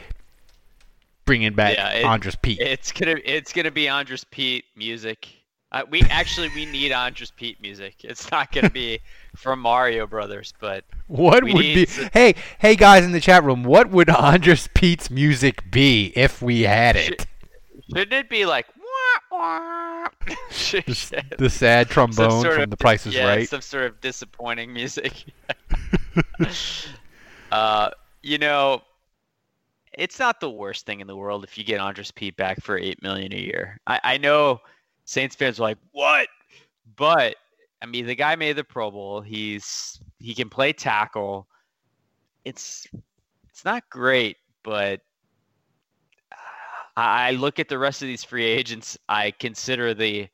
bringing 1.27 1.55
back 1.55 1.77
Yeah, 1.77 1.91
it- 1.91 2.05
Andrus 2.05 2.37
Peat. 2.37 2.61
It's 2.61 2.93
gonna 2.93 3.17
it's 3.25 3.53
gonna 3.53 3.71
be 3.71 3.89
Andrus 3.89 4.25
Peat 4.25 4.65
music. 4.77 5.29
Uh, 5.73 5.83
we 5.89 6.03
actually 6.11 6.49
we 6.57 6.67
need 6.67 6.91
Andrus 6.91 7.31
Peat 7.31 7.61
music. 7.63 7.95
It's 8.03 8.31
not 8.33 8.51
gonna 8.51 8.71
be 8.71 8.99
from 9.37 9.61
Mario 9.61 10.07
Brothers, 10.07 10.53
but 10.59 10.85
What 11.07 11.45
would 11.45 11.53
be? 11.55 11.87
Hey, 12.13 12.35
hey, 12.59 12.75
guys 12.75 13.05
in 13.05 13.13
the 13.13 13.21
chat 13.21 13.45
room, 13.45 13.63
what 13.63 13.91
would 13.91 14.11
Andrus 14.19 14.69
Peat's 14.75 15.11
music 15.11 15.71
be 15.71 16.13
if 16.17 16.43
we 16.43 16.63
had 16.63 16.97
it? 16.97 17.27
Shouldn't 17.95 18.13
it 18.13 18.29
be 18.29 18.47
like 18.47 18.67
The 21.39 21.51
sad 21.51 21.89
trombone 21.89 22.43
sort 22.43 22.55
from 22.55 22.63
of- 22.65 22.71
The 22.71 22.77
Price 22.77 23.07
is 23.07 23.15
yeah, 23.15 23.27
Right. 23.27 23.49
Some 23.49 23.61
sort 23.61 23.85
of 23.85 24.01
disappointing 24.01 24.73
music. 24.73 25.13
uh, 27.53 27.91
you 28.23 28.39
know, 28.39 28.83
it's 29.97 30.19
not 30.19 30.41
the 30.41 30.51
worst 30.51 30.87
thing 30.87 31.01
in 31.01 31.07
the 31.07 31.17
world 31.17 31.45
if 31.45 31.59
you 31.59 31.65
get 31.65 31.81
Andrus 31.81 32.11
Peat 32.11 32.37
back 32.37 32.63
for 32.63 32.79
eight 32.79 33.03
million 33.03 33.33
a 33.33 33.39
year. 33.39 33.79
I, 33.87 34.01
I 34.03 34.19
know 34.19 34.61
Saints 35.05 35.37
fans 35.37 35.59
are 35.59 35.65
like, 35.65 35.79
what? 35.93 36.29
But 36.97 37.37
I 37.83 37.87
mean, 37.87 38.07
the 38.07 38.15
guy 38.15 38.37
made 38.37 38.57
the 38.57 38.65
Pro 38.65 38.91
Bowl. 38.91 39.21
He's 39.21 40.01
he 40.19 40.35
can 40.35 40.49
play 40.49 40.73
tackle. 40.73 41.47
It's 42.45 42.87
it's 43.49 43.65
not 43.65 43.89
great, 43.91 44.37
but 44.63 45.01
I 47.01 47.31
look 47.33 47.59
at 47.59 47.69
the 47.69 47.79
rest 47.79 48.03
of 48.03 48.09
these 48.09 48.25
free 48.25 48.45
agents. 48.45 48.99
I 49.09 49.31
consider 49.33 49.95
the 49.95 50.29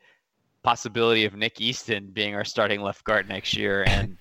possibility 0.62 1.24
of 1.24 1.34
Nick 1.34 1.60
Easton 1.60 2.06
being 2.06 2.34
our 2.34 2.44
starting 2.44 2.82
left 2.82 3.04
guard 3.04 3.28
next 3.28 3.56
year, 3.56 3.84
and 3.86 4.16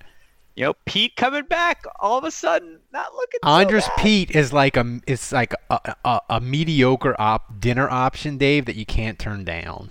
you 0.56 0.66
know 0.66 0.74
Peat 0.86 1.16
coming 1.16 1.46
back 1.46 1.84
all 2.00 2.18
of 2.18 2.24
a 2.24 2.32
sudden, 2.32 2.80
not 2.94 3.14
looking. 3.14 3.40
so 3.44 3.50
Andrus 3.50 3.88
bad. 3.88 3.98
Peat 3.98 4.32
is 4.36 4.54
like 4.54 4.78
a 4.78 5.00
is 5.08 5.32
like 5.32 5.54
a, 5.70 5.96
a, 6.06 6.22
a 6.30 6.42
mediocre 6.42 7.16
op 7.20 7.60
dinner 7.60 7.90
option, 7.90 8.38
Dave, 8.38 8.66
that 8.66 8.76
you 8.76 8.86
can't 8.86 9.18
turn 9.18 9.44
down. 9.44 9.90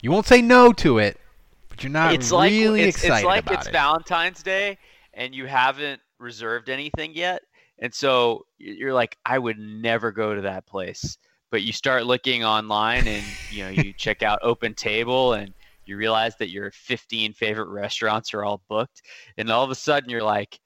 You 0.00 0.10
won't 0.10 0.26
say 0.26 0.42
no 0.42 0.72
to 0.72 0.98
it, 0.98 1.20
but 1.68 1.84
you're 1.84 1.92
not 1.92 2.14
it's 2.14 2.32
like 2.32 2.50
really 2.50 2.82
it's, 2.82 2.96
excited 2.96 3.18
it's 3.18 3.24
like 3.24 3.42
about 3.42 3.54
it's 3.58 3.68
it. 3.68 3.72
Valentine's 3.72 4.42
Day 4.42 4.78
and 5.14 5.34
you 5.34 5.46
haven't 5.46 6.00
reserved 6.18 6.68
anything 6.68 7.14
yet, 7.14 7.42
and 7.82 7.92
so 7.92 8.46
you're 8.58 8.94
like, 8.94 9.18
I 9.26 9.38
would 9.38 9.58
never 9.58 10.10
go 10.12 10.34
to 10.34 10.40
that 10.42 10.64
place. 10.66 11.18
But 11.50 11.62
you 11.62 11.72
start 11.74 12.06
looking 12.06 12.44
online, 12.44 13.06
and 13.08 13.36
you 13.48 13.64
know 13.64 13.68
you 13.70 13.92
check 13.92 14.22
out 14.22 14.38
Open 14.40 14.72
Table, 14.72 15.34
and 15.34 15.52
you 15.84 15.98
realize 15.98 16.34
that 16.36 16.48
your 16.48 16.70
15 16.70 17.34
favorite 17.34 17.68
restaurants 17.68 18.32
are 18.32 18.42
all 18.44 18.62
booked, 18.68 19.02
and 19.36 19.50
all 19.50 19.62
of 19.64 19.70
a 19.70 19.74
sudden 19.74 20.08
you're 20.08 20.22
like, 20.22 20.58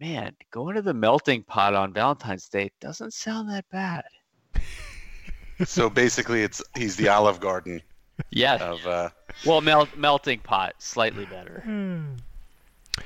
man, 0.00 0.34
going 0.50 0.74
to 0.74 0.82
the 0.82 0.94
melting 0.94 1.44
pot 1.44 1.74
on 1.74 1.92
Valentine's 1.92 2.48
Day 2.48 2.72
doesn't 2.80 3.12
sound 3.14 3.48
that 3.50 3.64
bad. 3.70 4.04
So 5.64 5.90
basically, 5.90 6.42
it's 6.42 6.62
he's 6.76 6.96
the 6.96 7.08
Olive 7.08 7.40
Garden 7.40 7.82
Yeah. 8.30 8.54
Of 8.56 8.86
uh, 8.86 9.10
Well, 9.44 9.60
mel- 9.60 9.88
melting 9.96 10.40
pot, 10.40 10.74
slightly 10.78 11.26
better. 11.26 11.62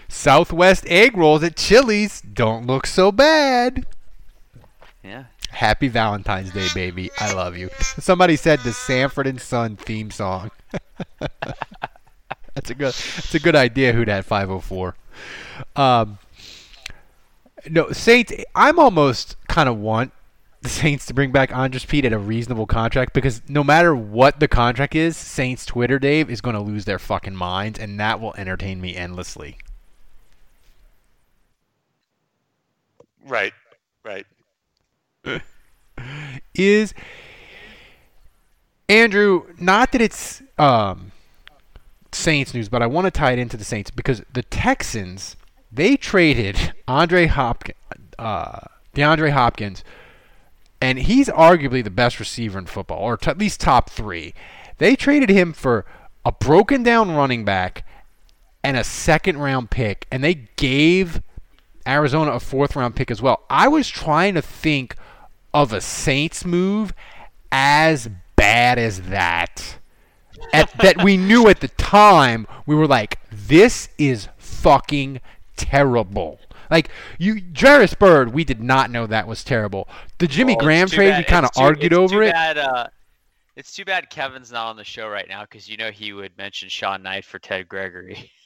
Southwest 0.09 0.85
egg 0.87 1.17
rolls 1.17 1.43
at 1.43 1.57
Chili's 1.57 2.21
don't 2.21 2.67
look 2.67 2.87
so 2.87 3.13
bad. 3.13 3.87
Yeah. 5.03 5.25
Happy 5.51 5.89
Valentine's 5.89 6.53
Day, 6.53 6.69
baby. 6.75 7.11
I 7.19 7.33
love 7.35 7.57
you. 7.57 7.69
Somebody 7.99 8.37
said 8.37 8.61
the 8.61 8.73
Sanford 8.73 9.27
and 9.27 9.41
Son 9.41 9.77
theme 9.77 10.11
song. 10.11 10.51
that's 11.19 12.71
a 12.71 12.75
good. 12.75 12.95
That's 12.95 13.35
a 13.35 13.41
good 13.41 13.57
idea. 13.57 13.93
Who 13.93 14.05
that 14.07 14.25
504? 14.25 14.95
Um, 15.77 16.19
no 17.69 17.91
Saints. 17.93 18.33
I'm 18.55 18.79
almost 18.79 19.37
kind 19.49 19.69
of 19.69 19.79
want 19.79 20.13
the 20.63 20.69
Saints 20.69 21.07
to 21.07 21.15
bring 21.15 21.33
back 21.33 21.53
Andrus 21.53 21.85
Peat 21.85 22.05
at 22.05 22.13
a 22.13 22.19
reasonable 22.19 22.67
contract 22.67 23.13
because 23.13 23.43
no 23.49 23.65
matter 23.65 23.95
what 23.95 24.41
the 24.41 24.49
contract 24.49 24.95
is, 24.95 25.17
Saints 25.17 25.67
Twitter 25.67 25.99
Dave 25.99 26.31
is 26.31 26.41
going 26.41 26.55
to 26.55 26.63
lose 26.63 26.85
their 26.85 27.01
fucking 27.01 27.35
minds, 27.35 27.79
and 27.79 27.99
that 28.01 28.21
will 28.21 28.35
entertain 28.37 28.81
me 28.81 28.97
endlessly. 28.97 29.59
Right, 33.27 33.53
right. 34.05 34.27
is 36.55 36.95
Andrew. 38.89 39.45
Not 39.59 39.93
that 39.93 40.01
it's 40.01 40.43
um, 40.59 41.13
Saints 42.13 42.55
news, 42.55 42.69
but 42.69 42.83
I 42.83 42.87
want 42.87 43.07
to 43.07 43.11
tie 43.11 43.33
it 43.33 43.39
into 43.39 43.57
the 43.57 43.65
Saints 43.65 43.91
because 43.91 44.23
the 44.33 44.43
Texans 44.43 45.37
they 45.73 45.97
traded 45.97 46.75
Andre 46.87 47.27
Hopkins, 47.27 47.79
uh, 48.19 48.61
DeAndre 48.95 49.31
Hopkins, 49.31 49.83
and 50.81 50.99
he's 50.99 51.29
arguably 51.29 51.83
the 51.83 51.91
best 51.91 52.21
receiver 52.21 52.59
in 52.59 52.67
football, 52.67 52.99
or 52.99 53.17
t- 53.17 53.31
at 53.31 53.39
least 53.39 53.61
top 53.61 53.89
three. 53.89 54.35
They 54.77 54.97
traded 54.97 55.31
him 55.31 55.53
for 55.55 55.87
a 56.25 56.33
broken 56.33 56.83
down 56.83 57.15
running 57.15 57.45
back 57.45 57.87
and 58.63 58.77
a 58.77 58.85
second 58.85 59.39
round 59.39 59.71
pick, 59.71 60.07
and 60.11 60.23
they 60.23 60.49
gave 60.57 61.23
Arizona 61.87 62.33
a 62.33 62.41
fourth 62.41 62.77
round 62.77 62.95
pick 62.97 63.11
as 63.11 63.21
well. 63.23 63.43
I 63.51 63.69
was 63.69 63.89
trying 63.89 64.35
to 64.35 64.43
think 64.43 64.97
of 65.55 65.73
a 65.73 65.81
Saints 65.81 66.45
move 66.45 66.95
as 67.51 68.09
bad 68.37 68.79
as 68.79 69.03
that. 69.03 69.79
At, 70.53 70.73
that 70.79 71.03
we 71.03 71.17
knew 71.17 71.49
at 71.49 71.61
the 71.61 71.69
time, 71.69 72.47
we 72.67 72.75
were 72.75 72.87
like, 72.87 73.19
this 73.31 73.89
is 73.99 74.29
fucking 74.39 75.21
terrible. 75.57 76.41
Like 76.71 76.89
you, 77.19 77.43
Jairus 77.55 77.95
Byrd, 77.95 78.33
we 78.33 78.45
did 78.45 78.63
not 78.63 78.91
know 78.91 79.07
that 79.07 79.27
was 79.29 79.45
terrible. 79.45 79.89
The 80.19 80.27
Jimmy 80.27 80.55
Well, 80.55 80.65
Graham 80.65 80.89
trade, 80.89 81.11
bad- 81.11 81.19
we 81.19 81.25
kind 81.25 81.45
of 81.45 81.51
argued 81.57 81.93
over 81.93 82.23
it. 82.23 82.33
Bad, 82.33 82.57
uh, 82.57 82.87
it's 83.57 83.75
too 83.75 83.85
bad 83.85 84.09
Kevin's 84.09 84.51
not 84.51 84.69
on 84.69 84.77
the 84.77 84.85
show 84.85 85.07
right 85.09 85.29
now 85.29 85.43
because 85.43 85.69
you 85.69 85.77
know 85.77 85.91
he 85.91 86.15
would 86.15 86.37
mention 86.39 86.71
Shawn 86.71 87.03
Knight 87.03 87.25
for 87.25 87.39
Ted 87.39 87.69
Gregory. 87.69 88.31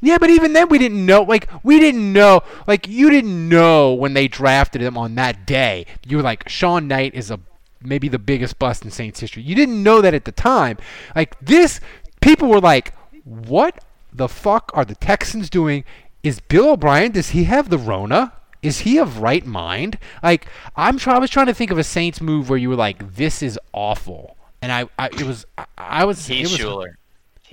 Yeah, 0.00 0.18
but 0.18 0.30
even 0.30 0.52
then 0.52 0.68
we 0.68 0.78
didn't 0.78 1.04
know. 1.04 1.22
Like 1.22 1.48
we 1.62 1.80
didn't 1.80 2.12
know. 2.12 2.42
Like 2.66 2.86
you 2.86 3.10
didn't 3.10 3.48
know 3.48 3.94
when 3.94 4.14
they 4.14 4.28
drafted 4.28 4.82
him 4.82 4.98
on 4.98 5.14
that 5.14 5.46
day. 5.46 5.86
You 6.06 6.18
were 6.18 6.22
like, 6.22 6.48
Shawn 6.48 6.88
Knight 6.88 7.14
is 7.14 7.30
a 7.30 7.40
maybe 7.80 8.08
the 8.08 8.18
biggest 8.18 8.58
bust 8.58 8.84
in 8.84 8.90
Saints 8.90 9.20
history. 9.20 9.42
You 9.42 9.54
didn't 9.54 9.82
know 9.82 10.00
that 10.00 10.14
at 10.14 10.24
the 10.24 10.32
time. 10.32 10.78
Like 11.14 11.38
this, 11.40 11.80
people 12.20 12.48
were 12.48 12.60
like, 12.60 12.94
what 13.24 13.82
the 14.12 14.28
fuck 14.28 14.70
are 14.74 14.84
the 14.84 14.94
Texans 14.94 15.50
doing? 15.50 15.84
Is 16.22 16.40
Bill 16.40 16.70
O'Brien? 16.70 17.12
Does 17.12 17.30
he 17.30 17.44
have 17.44 17.68
the 17.68 17.78
Rona? 17.78 18.32
Is 18.62 18.80
he 18.80 18.98
of 18.98 19.18
right 19.18 19.44
mind? 19.44 19.98
Like 20.22 20.46
I'm 20.74 20.96
try- 20.98 21.16
I 21.16 21.18
was 21.18 21.30
trying 21.30 21.46
to 21.46 21.54
think 21.54 21.70
of 21.70 21.78
a 21.78 21.84
Saints 21.84 22.20
move 22.20 22.48
where 22.48 22.58
you 22.58 22.70
were 22.70 22.76
like, 22.76 23.14
this 23.14 23.42
is 23.42 23.58
awful, 23.74 24.38
and 24.62 24.72
I, 24.72 24.88
I 24.98 25.08
it 25.08 25.22
was 25.24 25.44
I, 25.58 25.66
I 25.76 26.04
was 26.06 26.26
was, 26.26 26.56
Shuler. 26.56 26.94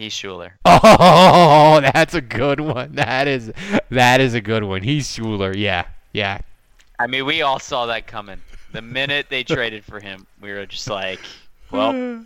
Heath 0.01 0.13
Shuler. 0.13 0.51
Oh, 0.65 1.79
that's 1.93 2.13
a 2.15 2.21
good 2.21 2.59
one. 2.59 2.95
That 2.95 3.27
is 3.27 3.51
that 3.89 4.19
is 4.19 4.33
a 4.33 4.41
good 4.41 4.63
one. 4.63 4.81
Heath 4.81 5.03
Shuler. 5.05 5.55
Yeah, 5.55 5.85
yeah. 6.13 6.39
I 6.99 7.07
mean, 7.07 7.25
we 7.25 7.41
all 7.43 7.59
saw 7.59 7.85
that 7.85 8.07
coming. 8.07 8.41
The 8.73 8.81
minute 8.81 9.27
they 9.29 9.43
traded 9.43 9.83
for 9.85 9.99
him, 9.99 10.25
we 10.41 10.51
were 10.51 10.65
just 10.65 10.89
like, 10.89 11.19
well, 11.71 12.23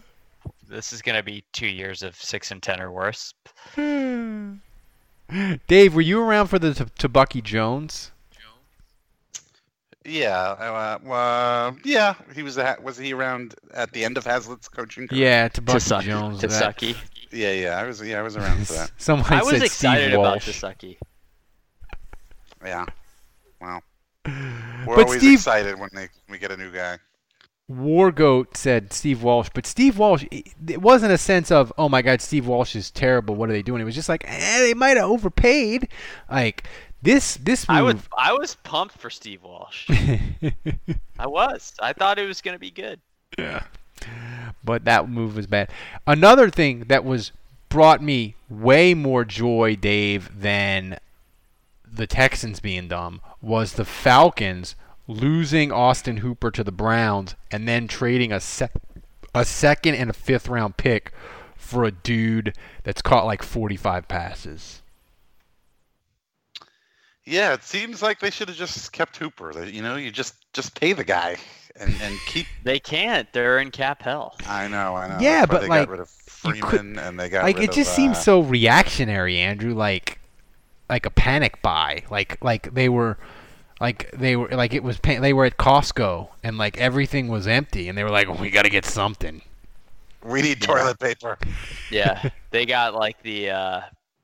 this 0.70 0.94
is 0.94 1.02
going 1.02 1.18
to 1.18 1.24
be 1.24 1.44
two 1.54 1.68
years 1.68 2.02
of 2.04 2.16
six 2.16 2.52
and 2.52 2.62
ten 2.64 2.80
or 2.82 2.92
worse. 2.92 3.34
Dave, 5.68 5.96
were 5.96 6.02
you 6.02 6.22
around 6.22 6.48
for 6.48 6.60
the 6.60 6.74
T- 6.74 6.84
Tebucky 7.00 7.44
Jones? 7.44 8.12
Yeah, 10.08 10.38
uh, 10.40 11.00
well, 11.04 11.76
yeah. 11.84 12.14
He 12.36 12.44
was 12.44 12.60
at, 12.60 12.84
was 12.84 12.96
he 12.96 13.12
around 13.12 13.56
at 13.74 13.92
the 13.92 14.06
end 14.06 14.18
of 14.20 14.24
Haslett's 14.24 14.68
coaching? 14.68 15.08
career? 15.08 15.22
Yeah, 15.22 15.50
Tebucky 15.50 15.78
Tasaki- 15.78 16.04
Jones. 16.04 16.42
that- 16.42 16.52
Tasaki. 16.52 16.96
Yeah, 17.36 17.52
yeah. 17.52 17.78
I 17.78 17.84
was 17.84 18.02
yeah, 18.02 18.20
I 18.20 18.22
was 18.22 18.38
around 18.38 18.66
for 18.68 18.74
that. 18.74 18.92
Someone 18.98 19.32
I 19.32 19.42
was 19.44 19.50
said 19.52 19.62
excited 19.64 20.04
Steve 20.06 20.14
about 20.20 20.32
Walsh. 20.32 20.50
Tasaki. 20.50 20.98
Yeah. 22.66 22.86
Well, 23.62 23.82
we're 24.26 24.96
But 24.96 25.06
always 25.08 25.20
Steve- 25.20 25.40
excited 25.40 25.80
when 25.80 25.90
they 25.94 26.10
we 26.30 26.38
get 26.38 26.52
a 26.52 26.58
new 26.58 26.72
guy. 26.72 26.98
Wargoat 27.72 28.56
said 28.56 28.94
Steve 28.94 29.24
Walsh, 29.24 29.50
but 29.54 29.66
Steve 29.66 29.98
Walsh, 29.98 30.24
it 30.32 30.48
it 30.68 30.82
wasn't 30.82 31.12
a 31.12 31.18
sense 31.18 31.50
of, 31.52 31.74
oh 31.80 31.90
my 31.90 32.02
God, 32.04 32.22
Steve 32.22 32.46
Walsh 32.46 32.76
is 32.76 32.92
terrible. 32.92 33.34
What 33.36 33.50
are 33.50 33.54
they 33.54 33.64
doing? 33.64 33.82
It 33.82 33.86
was 33.86 33.96
just 33.96 34.08
like, 34.10 34.24
eh, 34.28 34.60
they 34.60 34.74
might 34.76 34.98
have 34.98 35.10
overpaid. 35.10 35.88
Like 36.30 36.66
this, 37.02 37.38
this 37.38 37.68
move. 37.68 37.78
I 37.78 37.82
was 37.82 37.96
I 38.18 38.34
was 38.34 38.56
pumped 38.64 38.98
for 39.00 39.10
Steve 39.10 39.42
Walsh. 39.44 39.90
I 41.20 41.26
was. 41.28 41.74
I 41.82 41.94
thought 41.94 42.20
it 42.20 42.28
was 42.28 42.40
going 42.42 42.54
to 42.56 42.60
be 42.60 42.70
good. 42.72 43.00
Yeah. 43.38 43.64
But 44.64 44.86
that 44.86 45.10
move 45.10 45.36
was 45.36 45.48
bad. 45.48 45.70
Another 46.08 46.50
thing 46.50 46.86
that 46.88 47.06
was 47.06 47.32
brought 47.70 48.02
me 48.02 48.36
way 48.50 48.94
more 48.94 49.26
joy, 49.26 49.76
Dave, 49.76 50.30
than 50.40 50.98
the 51.92 52.08
Texans 52.08 52.60
being 52.60 52.88
dumb 52.88 53.22
was 53.42 53.74
the 53.74 53.86
Falcons 53.86 54.76
losing 55.08 55.72
Austin 55.72 56.18
Hooper 56.18 56.52
to 56.52 56.64
the 56.64 56.72
Browns 56.72 57.36
and 57.52 57.68
then 57.68 57.88
trading 57.88 58.32
a 58.32 58.40
sec- 58.40 58.72
a 59.34 59.46
second 59.46 59.96
and 59.96 60.10
a 60.10 60.14
fifth 60.14 60.48
round 60.48 60.78
pick 60.78 61.12
for 61.56 61.84
a 61.84 61.92
dude 61.92 62.56
that's 62.84 63.02
caught 63.02 63.26
like 63.26 63.44
45 63.44 64.08
passes. 64.08 64.82
Yeah, 67.26 67.54
it 67.54 67.64
seems 67.64 68.02
like 68.02 68.20
they 68.20 68.30
should 68.30 68.50
have 68.50 68.58
just 68.58 68.92
kept 68.92 69.18
Hooper. 69.18 69.66
You 69.66 69.82
know, 69.82 69.96
you 69.96 70.12
just 70.12 70.36
just 70.56 70.80
pay 70.80 70.94
the 70.94 71.04
guy 71.04 71.36
and 71.76 71.94
and 72.02 72.18
keep. 72.26 72.48
They 72.64 72.80
can't. 72.80 73.32
They're 73.34 73.60
in 73.60 73.70
cap 73.70 74.02
hell. 74.02 74.36
I 74.48 74.68
know, 74.68 74.96
I 74.96 75.08
know. 75.10 75.18
Yeah, 75.20 75.46
That's 75.46 75.52
why 75.52 75.56
but 75.56 75.62
they 75.62 75.68
like 75.68 75.88
got 75.88 75.90
rid 75.92 76.00
of 76.00 76.12
you 76.46 76.54
could- 76.64 76.80
Freeman 76.80 77.00
and 77.00 77.20
they 77.20 77.30
got 77.30 77.44
like 77.44 77.58
rid 77.58 77.70
it 77.70 77.74
just 77.74 77.92
of, 77.92 77.96
seems 77.96 78.18
uh, 78.18 78.22
so 78.22 78.40
reactionary, 78.42 79.38
Andrew. 79.38 79.74
Like 79.76 80.20
like 80.90 81.06
a 81.06 81.10
panic 81.12 81.62
buy. 81.62 82.04
Like 82.10 82.44
like 82.44 82.74
they 82.74 82.90
were 82.90 83.18
like 83.82 84.10
they 84.12 84.36
were 84.36 84.48
like 84.50 84.74
it 84.74 84.84
was 84.84 84.98
pa- 84.98 85.20
they 85.20 85.34
were 85.34 85.46
at 85.46 85.58
Costco 85.58 86.30
and 86.44 86.58
like 86.58 86.78
everything 86.78 87.28
was 87.28 87.46
empty 87.48 87.90
and 87.90 87.98
they 87.98 88.04
were 88.04 88.10
like 88.10 88.40
we 88.40 88.50
got 88.50 88.64
to 88.64 88.70
get 88.70 88.86
something. 88.86 89.42
We 90.24 90.42
need 90.42 90.62
toilet 90.62 91.00
paper. 91.00 91.38
Yeah, 91.92 92.30
they 92.52 92.66
got 92.66 92.96
like 92.96 93.22
the 93.22 93.50
uh, 93.52 93.82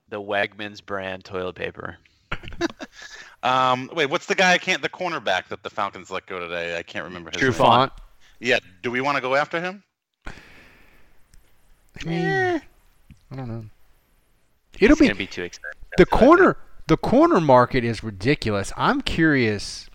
the 0.09 0.19
Wegmans 0.21 0.83
brand 0.83 1.25
toilet 1.25 1.55
paper. 1.55 1.97
Um, 3.43 3.89
wait, 3.93 4.05
what's 4.07 4.25
the 4.27 4.35
guy? 4.35 4.53
I 4.53 4.57
can't. 4.57 4.81
The 4.81 4.89
cornerback 4.89 5.47
that 5.49 5.63
the 5.63 5.69
Falcons 5.69 6.11
let 6.11 6.25
go 6.27 6.39
today. 6.39 6.77
I 6.77 6.83
can't 6.83 7.05
remember 7.05 7.31
his 7.31 7.39
True 7.39 7.49
name. 7.49 7.57
Font. 7.57 7.91
Yeah. 8.39 8.59
Do 8.83 8.91
we 8.91 9.01
want 9.01 9.15
to 9.17 9.21
go 9.21 9.35
after 9.35 9.59
him? 9.59 9.83
I 10.27 12.05
mean, 12.05 12.61
I 13.31 13.35
don't 13.35 13.47
know. 13.47 13.65
It'll 14.79 14.93
It's 14.93 15.01
be 15.01 15.07
gonna 15.07 15.17
be 15.17 15.27
too 15.27 15.43
expensive. 15.43 15.79
the 15.97 16.05
corner 16.05 16.57
the 16.87 16.97
corner 16.97 17.39
market 17.41 17.83
is 17.83 18.03
ridiculous. 18.03 18.71
I'm 18.77 19.01
curious 19.01 19.89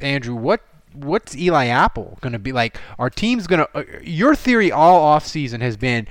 Andrew, 0.00 0.34
what 0.34 0.62
what's 0.92 1.36
Eli 1.36 1.66
Apple 1.66 2.18
going 2.20 2.32
to 2.32 2.38
be 2.38 2.52
like? 2.52 2.78
Our 2.98 3.10
team's 3.10 3.46
going 3.46 3.60
to 3.60 3.78
uh, 3.78 3.84
your 4.02 4.34
theory 4.34 4.72
all 4.72 5.00
off 5.02 5.26
season 5.26 5.60
has 5.60 5.76
been 5.76 6.08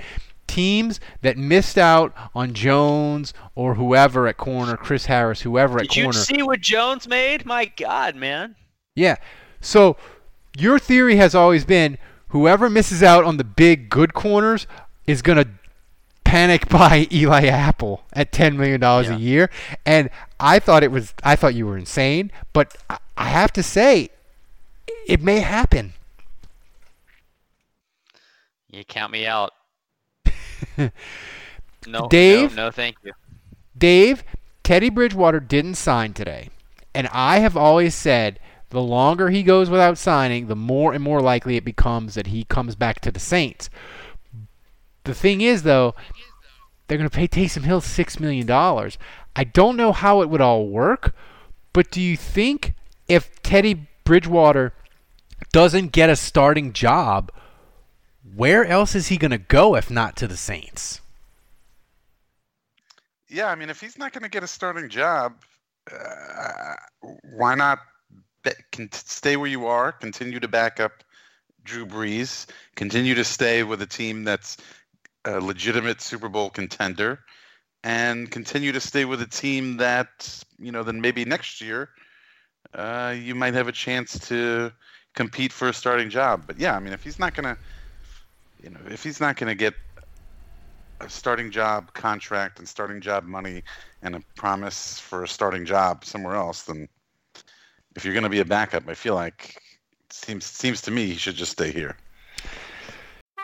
teams 0.50 0.98
that 1.22 1.38
missed 1.38 1.78
out 1.78 2.12
on 2.34 2.52
Jones 2.54 3.32
or 3.54 3.76
whoever 3.76 4.26
at 4.26 4.36
corner, 4.36 4.76
Chris 4.76 5.06
Harris, 5.06 5.42
whoever 5.42 5.78
at 5.78 5.88
corner. 5.88 6.10
Did 6.10 6.16
you 6.16 6.36
see 6.36 6.42
what 6.42 6.60
Jones 6.60 7.06
made? 7.06 7.46
My 7.46 7.66
God, 7.66 8.16
man. 8.16 8.56
Yeah. 8.96 9.16
So 9.60 9.96
your 10.58 10.80
theory 10.80 11.16
has 11.16 11.36
always 11.36 11.64
been 11.64 11.98
whoever 12.28 12.68
misses 12.68 13.02
out 13.02 13.22
on 13.22 13.36
the 13.36 13.44
big 13.44 13.88
good 13.88 14.12
corners 14.12 14.66
is 15.06 15.22
going 15.22 15.38
to 15.38 15.48
panic 16.24 16.68
buy 16.68 17.06
Eli 17.12 17.46
Apple 17.46 18.02
at 18.12 18.32
$10 18.32 18.56
million 18.56 18.82
a 18.82 19.16
year. 19.16 19.50
And 19.86 20.10
I 20.40 20.58
thought 20.58 20.82
it 20.82 20.90
was, 20.90 21.14
I 21.22 21.36
thought 21.36 21.54
you 21.54 21.66
were 21.66 21.78
insane, 21.78 22.32
but 22.52 22.76
I 23.16 23.28
have 23.28 23.52
to 23.52 23.62
say, 23.62 24.10
it 25.06 25.22
may 25.22 25.40
happen. 25.40 25.92
You 28.68 28.84
count 28.84 29.12
me 29.12 29.26
out. 29.26 29.52
No, 31.86 32.08
Dave? 32.08 32.56
No, 32.56 32.66
no, 32.66 32.70
thank 32.70 32.96
you. 33.02 33.12
Dave, 33.76 34.22
Teddy 34.62 34.90
Bridgewater 34.90 35.40
didn't 35.40 35.76
sign 35.76 36.12
today. 36.12 36.50
And 36.94 37.08
I 37.12 37.38
have 37.38 37.56
always 37.56 37.94
said 37.94 38.38
the 38.70 38.82
longer 38.82 39.30
he 39.30 39.42
goes 39.42 39.70
without 39.70 39.98
signing, 39.98 40.46
the 40.46 40.56
more 40.56 40.92
and 40.92 41.02
more 41.02 41.20
likely 41.20 41.56
it 41.56 41.64
becomes 41.64 42.14
that 42.14 42.28
he 42.28 42.44
comes 42.44 42.74
back 42.74 43.00
to 43.00 43.10
the 43.10 43.20
Saints. 43.20 43.70
The 45.04 45.14
thing 45.14 45.40
is, 45.40 45.62
though, 45.62 45.94
they're 46.86 46.98
going 46.98 47.08
to 47.08 47.16
pay 47.16 47.28
Taysom 47.28 47.64
Hill 47.64 47.80
$6 47.80 48.20
million. 48.20 48.50
I 49.36 49.44
don't 49.44 49.76
know 49.76 49.92
how 49.92 50.22
it 50.22 50.28
would 50.28 50.40
all 50.40 50.66
work, 50.66 51.14
but 51.72 51.90
do 51.90 52.00
you 52.00 52.16
think 52.16 52.74
if 53.08 53.40
Teddy 53.42 53.86
Bridgewater 54.04 54.72
doesn't 55.52 55.92
get 55.92 56.10
a 56.10 56.16
starting 56.16 56.72
job, 56.72 57.32
where 58.34 58.64
else 58.64 58.94
is 58.94 59.08
he 59.08 59.16
going 59.16 59.30
to 59.30 59.38
go 59.38 59.76
if 59.76 59.90
not 59.90 60.16
to 60.16 60.26
the 60.26 60.36
Saints? 60.36 61.00
Yeah, 63.28 63.46
I 63.46 63.54
mean, 63.54 63.70
if 63.70 63.80
he's 63.80 63.96
not 63.96 64.12
going 64.12 64.24
to 64.24 64.28
get 64.28 64.42
a 64.42 64.48
starting 64.48 64.88
job, 64.88 65.34
uh, 65.92 66.74
why 67.22 67.54
not 67.54 67.78
be, 68.42 68.50
can 68.72 68.90
stay 68.92 69.36
where 69.36 69.48
you 69.48 69.66
are, 69.66 69.92
continue 69.92 70.40
to 70.40 70.48
back 70.48 70.80
up 70.80 71.04
Drew 71.64 71.86
Brees, 71.86 72.46
continue 72.74 73.14
to 73.14 73.24
stay 73.24 73.62
with 73.62 73.82
a 73.82 73.86
team 73.86 74.24
that's 74.24 74.56
a 75.24 75.38
legitimate 75.40 76.00
Super 76.00 76.28
Bowl 76.28 76.50
contender, 76.50 77.20
and 77.84 78.30
continue 78.30 78.72
to 78.72 78.80
stay 78.80 79.04
with 79.04 79.22
a 79.22 79.26
team 79.26 79.76
that 79.76 80.42
you 80.58 80.72
know 80.72 80.82
then 80.82 81.00
maybe 81.00 81.24
next 81.24 81.60
year 81.60 81.90
uh, 82.74 83.14
you 83.16 83.34
might 83.34 83.54
have 83.54 83.68
a 83.68 83.72
chance 83.72 84.18
to 84.28 84.72
compete 85.14 85.52
for 85.52 85.68
a 85.68 85.72
starting 85.72 86.10
job. 86.10 86.44
But 86.46 86.58
yeah, 86.58 86.74
I 86.74 86.80
mean, 86.80 86.92
if 86.92 87.02
he's 87.02 87.18
not 87.18 87.34
gonna, 87.34 87.56
you 88.62 88.70
know, 88.70 88.80
if 88.88 89.02
he's 89.02 89.20
not 89.20 89.36
gonna 89.36 89.54
get 89.54 89.74
a 91.00 91.08
starting 91.08 91.50
job 91.50 91.92
contract 91.94 92.58
and 92.58 92.68
starting 92.68 93.00
job 93.00 93.24
money 93.24 93.62
and 94.02 94.14
a 94.14 94.20
promise 94.36 94.98
for 94.98 95.24
a 95.24 95.28
starting 95.28 95.64
job 95.64 96.04
somewhere 96.04 96.34
else, 96.34 96.62
then 96.62 96.88
if 97.96 98.04
you're 98.04 98.14
going 98.14 98.24
to 98.24 98.30
be 98.30 98.40
a 98.40 98.44
backup, 98.44 98.88
I 98.88 98.94
feel 98.94 99.14
like 99.14 99.56
it 100.06 100.12
seems 100.12 100.44
seems 100.44 100.82
to 100.82 100.90
me 100.90 101.06
he 101.06 101.14
should 101.14 101.36
just 101.36 101.52
stay 101.52 101.72
here. 101.72 101.96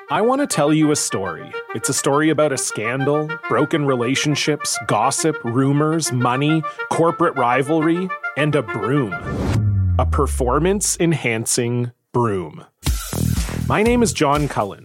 I 0.09 0.22
want 0.22 0.40
to 0.40 0.46
tell 0.46 0.72
you 0.72 0.92
a 0.92 0.96
story. 0.96 1.50
It's 1.74 1.88
a 1.88 1.92
story 1.92 2.31
about 2.31 2.52
a 2.52 2.59
scandal, 2.59 3.29
broken 3.48 3.87
relationships, 3.87 4.79
gossip, 4.87 5.37
rumors, 5.42 6.12
money, 6.12 6.62
corporate 6.92 7.35
rivalry, 7.37 8.09
and 8.37 8.55
a 8.55 8.62
broom. 8.62 9.12
A 9.98 10.07
performance 10.07 10.96
enhancing 11.00 11.90
broom. 12.12 12.64
My 13.66 13.83
name 13.83 14.00
is 14.00 14.12
John 14.12 14.46
Cullen. 14.46 14.85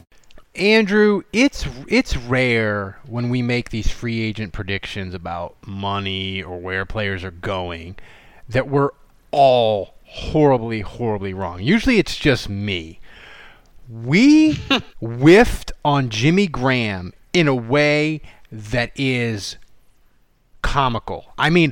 Andrew, 0.55 1.21
it's 1.31 1.65
it's 1.87 2.17
rare 2.17 2.99
when 3.07 3.29
we 3.29 3.41
make 3.41 3.69
these 3.69 3.89
free 3.89 4.21
agent 4.21 4.51
predictions 4.51 5.13
about 5.13 5.55
money 5.65 6.43
or 6.43 6.59
where 6.59 6.85
players 6.85 7.23
are 7.23 7.31
going 7.31 7.95
that 8.49 8.67
we're 8.67 8.89
all 9.31 9.93
horribly 10.03 10.81
horribly 10.81 11.33
wrong. 11.33 11.61
Usually 11.61 11.97
it's 11.99 12.17
just 12.17 12.49
me. 12.49 12.99
We 13.89 14.53
whiffed 14.99 15.71
on 15.85 16.09
Jimmy 16.09 16.47
Graham 16.47 17.13
in 17.31 17.47
a 17.47 17.55
way 17.55 18.21
that 18.51 18.91
is 18.95 19.55
comical. 20.61 21.33
I 21.37 21.49
mean, 21.49 21.71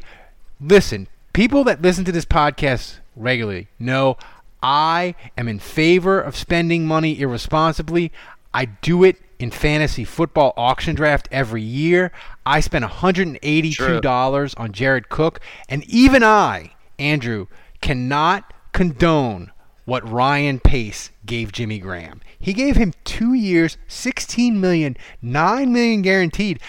listen, 0.61 1.07
people 1.33 1.65
that 1.65 1.81
listen 1.81 2.05
to 2.05 2.13
this 2.13 2.25
podcast 2.25 2.99
regularly 3.15 3.67
know 3.77 4.17
I 4.63 5.15
am 5.37 5.47
in 5.47 5.59
favor 5.59 6.19
of 6.19 6.35
spending 6.35 6.85
money 6.85 7.19
irresponsibly. 7.19 8.11
I 8.53 8.65
do 8.65 9.03
it 9.03 9.17
in 9.39 9.51
fantasy 9.51 10.03
football 10.03 10.53
auction 10.57 10.95
draft 10.95 11.27
every 11.31 11.61
year. 11.61 12.11
I 12.45 12.59
spent 12.59 12.83
$182 12.85 13.73
True. 13.73 14.49
on 14.57 14.71
Jared 14.71 15.09
Cook, 15.09 15.39
and 15.67 15.83
even 15.85 16.23
I, 16.23 16.73
Andrew, 16.97 17.47
cannot 17.81 18.53
condone 18.73 19.51
what 19.85 20.07
Ryan 20.09 20.59
Pace 20.59 21.09
gave 21.25 21.51
Jimmy 21.51 21.79
Graham. 21.79 22.21
He 22.39 22.53
gave 22.53 22.75
him 22.75 22.93
2 23.05 23.33
years, 23.33 23.77
16 23.87 24.59
million, 24.59 24.97
9 25.21 25.73
million 25.73 26.01
guaranteed. 26.01 26.59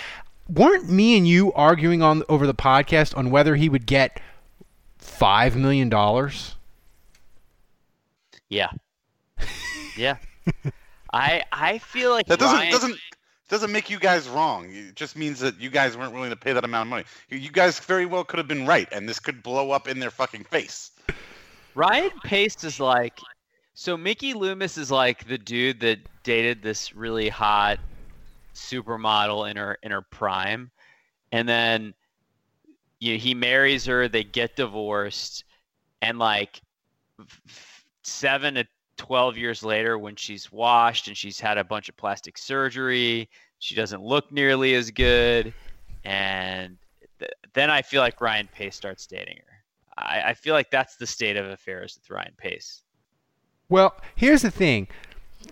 Weren't 0.48 0.88
me 0.90 1.16
and 1.16 1.28
you 1.28 1.52
arguing 1.52 2.02
on 2.02 2.22
over 2.28 2.46
the 2.46 2.54
podcast 2.54 3.16
on 3.16 3.30
whether 3.30 3.56
he 3.56 3.68
would 3.68 3.86
get 3.86 4.20
5 4.98 5.56
million 5.56 5.88
dollars? 5.88 6.56
Yeah. 8.48 8.70
Yeah. 9.96 10.16
I 11.12 11.44
I 11.52 11.78
feel 11.78 12.10
like 12.10 12.26
That 12.26 12.38
doesn't 12.38 12.58
Ryan, 12.58 12.72
doesn't 12.72 12.98
doesn't 13.48 13.72
make 13.72 13.90
you 13.90 13.98
guys 13.98 14.28
wrong. 14.28 14.70
It 14.72 14.94
just 14.94 15.16
means 15.16 15.40
that 15.40 15.60
you 15.60 15.70
guys 15.70 15.96
weren't 15.96 16.12
willing 16.12 16.30
to 16.30 16.36
pay 16.36 16.52
that 16.52 16.64
amount 16.64 16.86
of 16.86 16.90
money. 16.90 17.04
You- 17.28 17.50
guys 17.50 17.80
very 17.80 18.06
well 18.06 18.22
could 18.22 18.38
have 18.38 18.46
been 18.46 18.64
right, 18.64 18.88
and 18.92 19.08
this 19.08 19.18
could 19.18 19.42
blow 19.42 19.72
up 19.72 19.88
in 19.88 19.98
their 19.98 20.12
fucking 20.12 20.44
face. 20.44 20.92
Ryan 21.74 22.10
Pace 22.24 22.62
is 22.62 22.78
like 22.78 23.18
so 23.74 23.96
Mickey 23.96 24.34
Loomis 24.34 24.76
is 24.78 24.90
like 24.90 25.26
the 25.26 25.38
dude 25.38 25.80
that 25.80 25.98
dated 26.22 26.62
this 26.62 26.94
really 26.94 27.28
hot 27.28 27.78
supermodel 28.54 29.50
in 29.50 29.56
her 29.56 29.78
in 29.82 29.90
her 29.90 30.02
prime 30.02 30.70
and 31.32 31.48
then 31.48 31.94
you 32.98 33.14
know, 33.14 33.18
he 33.18 33.34
marries 33.34 33.86
her 33.86 34.08
they 34.08 34.24
get 34.24 34.56
divorced 34.56 35.44
and 36.02 36.18
like 36.18 36.60
7 38.02 38.54
to 38.54 38.66
12 39.00 39.36
years 39.36 39.62
later 39.62 39.98
when 39.98 40.14
she's 40.14 40.52
washed 40.52 41.08
and 41.08 41.16
she's 41.16 41.40
had 41.40 41.58
a 41.58 41.64
bunch 41.64 41.88
of 41.88 41.96
plastic 41.96 42.36
surgery 42.36 43.28
she 43.58 43.74
doesn't 43.74 44.02
look 44.02 44.30
nearly 44.30 44.74
as 44.74 44.90
good 44.90 45.52
and 46.04 46.76
th- 47.18 47.32
then 47.54 47.70
I 47.70 47.82
feel 47.82 48.02
like 48.02 48.20
Ryan 48.20 48.48
Pace 48.52 48.76
starts 48.76 49.06
dating 49.06 49.36
her 49.38 49.50
I, 50.00 50.22
I 50.28 50.34
feel 50.34 50.54
like 50.54 50.70
that's 50.70 50.96
the 50.96 51.06
state 51.06 51.36
of 51.36 51.46
affairs 51.46 51.98
with 52.00 52.10
Ryan 52.10 52.34
Pace. 52.36 52.82
Well, 53.68 53.94
here's 54.16 54.42
the 54.42 54.50
thing, 54.50 54.88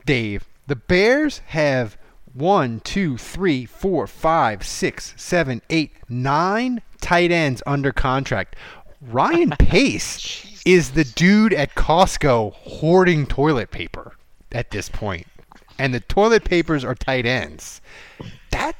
Dave. 0.04 0.48
The 0.66 0.76
Bears 0.76 1.38
have 1.46 1.96
one, 2.32 2.80
two, 2.80 3.16
three, 3.16 3.64
four, 3.64 4.06
five, 4.06 4.66
six, 4.66 5.14
seven, 5.16 5.62
eight, 5.70 5.92
nine 6.08 6.82
tight 7.00 7.30
ends 7.30 7.62
under 7.66 7.92
contract. 7.92 8.56
Ryan 9.00 9.50
Pace 9.58 10.47
is 10.64 10.92
the 10.92 11.04
dude 11.04 11.52
at 11.52 11.74
Costco 11.74 12.52
hoarding 12.54 13.26
toilet 13.26 13.70
paper 13.70 14.16
at 14.52 14.70
this 14.70 14.88
point, 14.88 15.26
and 15.78 15.92
the 15.94 16.00
toilet 16.00 16.44
papers 16.44 16.84
are 16.84 16.94
tight 16.94 17.26
ends. 17.26 17.80
That 18.50 18.74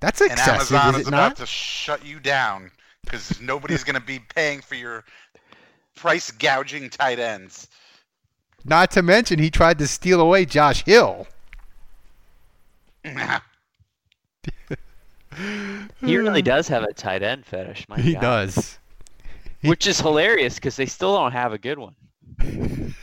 that's 0.00 0.20
excessive. 0.20 0.46
And 0.46 0.56
excessive, 0.60 0.76
Amazon 0.76 0.94
is 0.94 1.00
is 1.00 1.06
it 1.06 1.08
about 1.08 1.28
not? 1.28 1.36
to 1.36 1.46
shut 1.46 2.04
you 2.04 2.20
down 2.20 2.70
because 3.04 3.40
nobody's 3.40 3.84
going 3.84 3.94
to 3.94 4.06
be 4.06 4.18
paying 4.34 4.60
for 4.60 4.74
your 4.74 5.04
price 5.94 6.30
gouging 6.30 6.90
tight 6.90 7.18
ends. 7.18 7.68
Not 8.64 8.90
to 8.92 9.02
mention 9.02 9.38
he 9.38 9.50
tried 9.50 9.78
to 9.78 9.86
steal 9.86 10.20
away 10.20 10.44
Josh 10.46 10.84
Hill. 10.84 11.26
Nah. 13.04 13.40
He 16.00 16.16
really 16.16 16.40
does 16.54 16.68
have 16.68 16.84
a 16.84 16.92
tight 16.94 17.22
end 17.22 17.44
fetish. 17.44 17.86
My 17.88 17.98
He 18.00 18.14
God. 18.14 18.20
does. 18.22 18.78
Which 19.64 19.86
is 19.86 20.00
hilarious 20.00 20.54
because 20.56 20.76
they 20.76 20.86
still 20.86 21.14
don't 21.16 21.32
have 21.32 21.52
a 21.52 21.58
good 21.58 21.78
one. 21.78 21.94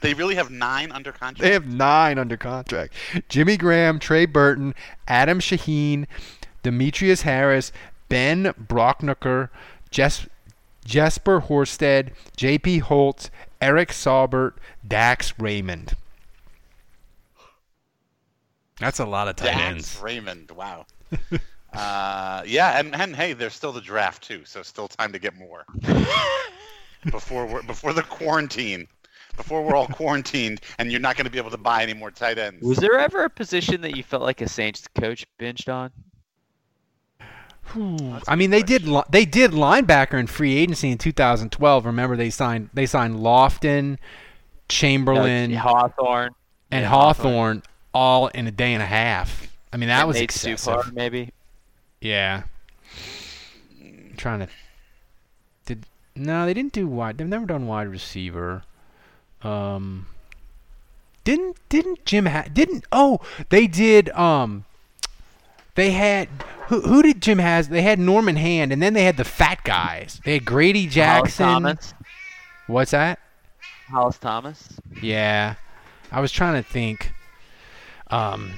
They 0.00 0.14
really 0.14 0.34
have 0.34 0.50
nine 0.50 0.92
under 0.92 1.12
contract. 1.12 1.40
They 1.40 1.52
have 1.52 1.66
nine 1.66 2.18
under 2.18 2.36
contract. 2.36 2.94
Jimmy 3.28 3.56
Graham, 3.56 3.98
Trey 3.98 4.24
Burton, 4.24 4.74
Adam 5.06 5.40
Shaheen, 5.40 6.06
Demetrius 6.62 7.22
Harris, 7.22 7.70
Ben 8.08 8.44
Braunecker, 8.54 9.50
Jes- 9.92 10.26
Jesper 10.84 11.42
Horsted, 11.42 12.12
J.P. 12.36 12.78
Holtz, 12.78 13.30
Eric 13.60 13.90
Saubert, 13.90 14.54
Dax 14.86 15.38
Raymond. 15.38 15.92
That's 18.78 18.98
a 18.98 19.04
lot 19.04 19.28
of 19.28 19.36
tight 19.36 19.46
Dax 19.46 19.60
ends. 19.60 20.00
Raymond. 20.02 20.50
Wow. 20.52 20.86
uh, 21.72 22.42
yeah, 22.46 22.78
and, 22.78 22.94
and 22.94 23.14
hey, 23.14 23.32
there's 23.32 23.54
still 23.54 23.72
the 23.72 23.80
draft 23.80 24.22
too, 24.22 24.44
so 24.44 24.62
still 24.62 24.88
time 24.88 25.12
to 25.12 25.18
get 25.18 25.36
more 25.36 25.64
before 27.10 27.46
we're, 27.46 27.62
before 27.62 27.92
the 27.92 28.02
quarantine, 28.02 28.86
before 29.36 29.62
we're 29.62 29.74
all 29.76 29.86
quarantined, 29.88 30.60
and 30.78 30.90
you're 30.90 31.00
not 31.00 31.16
going 31.16 31.26
to 31.26 31.30
be 31.30 31.38
able 31.38 31.50
to 31.50 31.58
buy 31.58 31.82
any 31.82 31.94
more 31.94 32.10
tight 32.10 32.38
ends. 32.38 32.62
Was 32.66 32.78
there 32.78 32.98
ever 32.98 33.24
a 33.24 33.30
position 33.30 33.80
that 33.82 33.96
you 33.96 34.02
felt 34.02 34.22
like 34.22 34.40
a 34.40 34.48
Saints 34.48 34.86
coach 34.98 35.26
binged 35.38 35.72
on? 35.72 35.90
I 38.26 38.34
mean, 38.34 38.50
they 38.50 38.62
did 38.62 38.88
li- 38.88 39.04
they 39.10 39.24
did 39.24 39.52
linebacker 39.52 40.18
in 40.18 40.26
free 40.26 40.56
agency 40.56 40.90
in 40.90 40.98
2012. 40.98 41.86
Remember, 41.86 42.16
they 42.16 42.30
signed 42.30 42.70
they 42.74 42.86
signed 42.86 43.16
Lofton, 43.16 43.98
Chamberlain, 44.68 45.52
Hawthorne, 45.52 46.34
and 46.72 46.82
Yeah, 46.82 46.88
Hawthorne 46.88 47.62
all 47.94 48.26
in 48.28 48.48
a 48.48 48.50
day 48.50 48.72
and 48.74 48.82
a 48.82 48.86
half. 48.86 49.56
I 49.72 49.76
mean, 49.76 49.88
that 49.88 50.00
And 50.00 50.08
was 50.08 50.16
Nate 50.16 50.24
excessive. 50.24 50.74
Stupar, 50.74 50.92
maybe. 50.92 51.30
Yeah. 52.00 52.42
trying 54.16 54.40
to. 54.40 54.48
Did 55.66 55.86
no? 56.16 56.46
They 56.46 56.54
didn't 56.54 56.72
do 56.72 56.86
wide. 56.86 57.18
They've 57.18 57.26
never 57.28 57.46
done 57.46 57.66
wide 57.66 57.88
receiver. 57.88 58.62
Um. 59.42 60.06
Didn't 61.24 61.56
didn't 61.68 62.04
Jim 62.06 62.26
ha- 62.26 62.46
didn't 62.52 62.84
oh 62.92 63.20
they 63.50 63.66
did 63.66 64.08
um. 64.10 64.64
They 65.74 65.92
had 65.92 66.28
who 66.68 66.80
who 66.80 67.02
did 67.02 67.20
Jim 67.20 67.38
has? 67.38 67.68
They 67.68 67.82
had 67.82 67.98
Norman 67.98 68.36
Hand, 68.36 68.72
and 68.72 68.82
then 68.82 68.94
they 68.94 69.04
had 69.04 69.16
the 69.16 69.24
fat 69.24 69.62
guys. 69.64 70.20
They 70.24 70.34
had 70.34 70.44
Grady 70.44 70.86
Jackson. 70.86 71.46
Thomas. 71.46 71.94
What's 72.66 72.92
that? 72.92 73.18
Hollis 73.90 74.18
Thomas. 74.18 74.68
Yeah, 75.02 75.56
I 76.10 76.20
was 76.20 76.32
trying 76.32 76.62
to 76.62 76.68
think. 76.68 77.12
Um, 78.08 78.54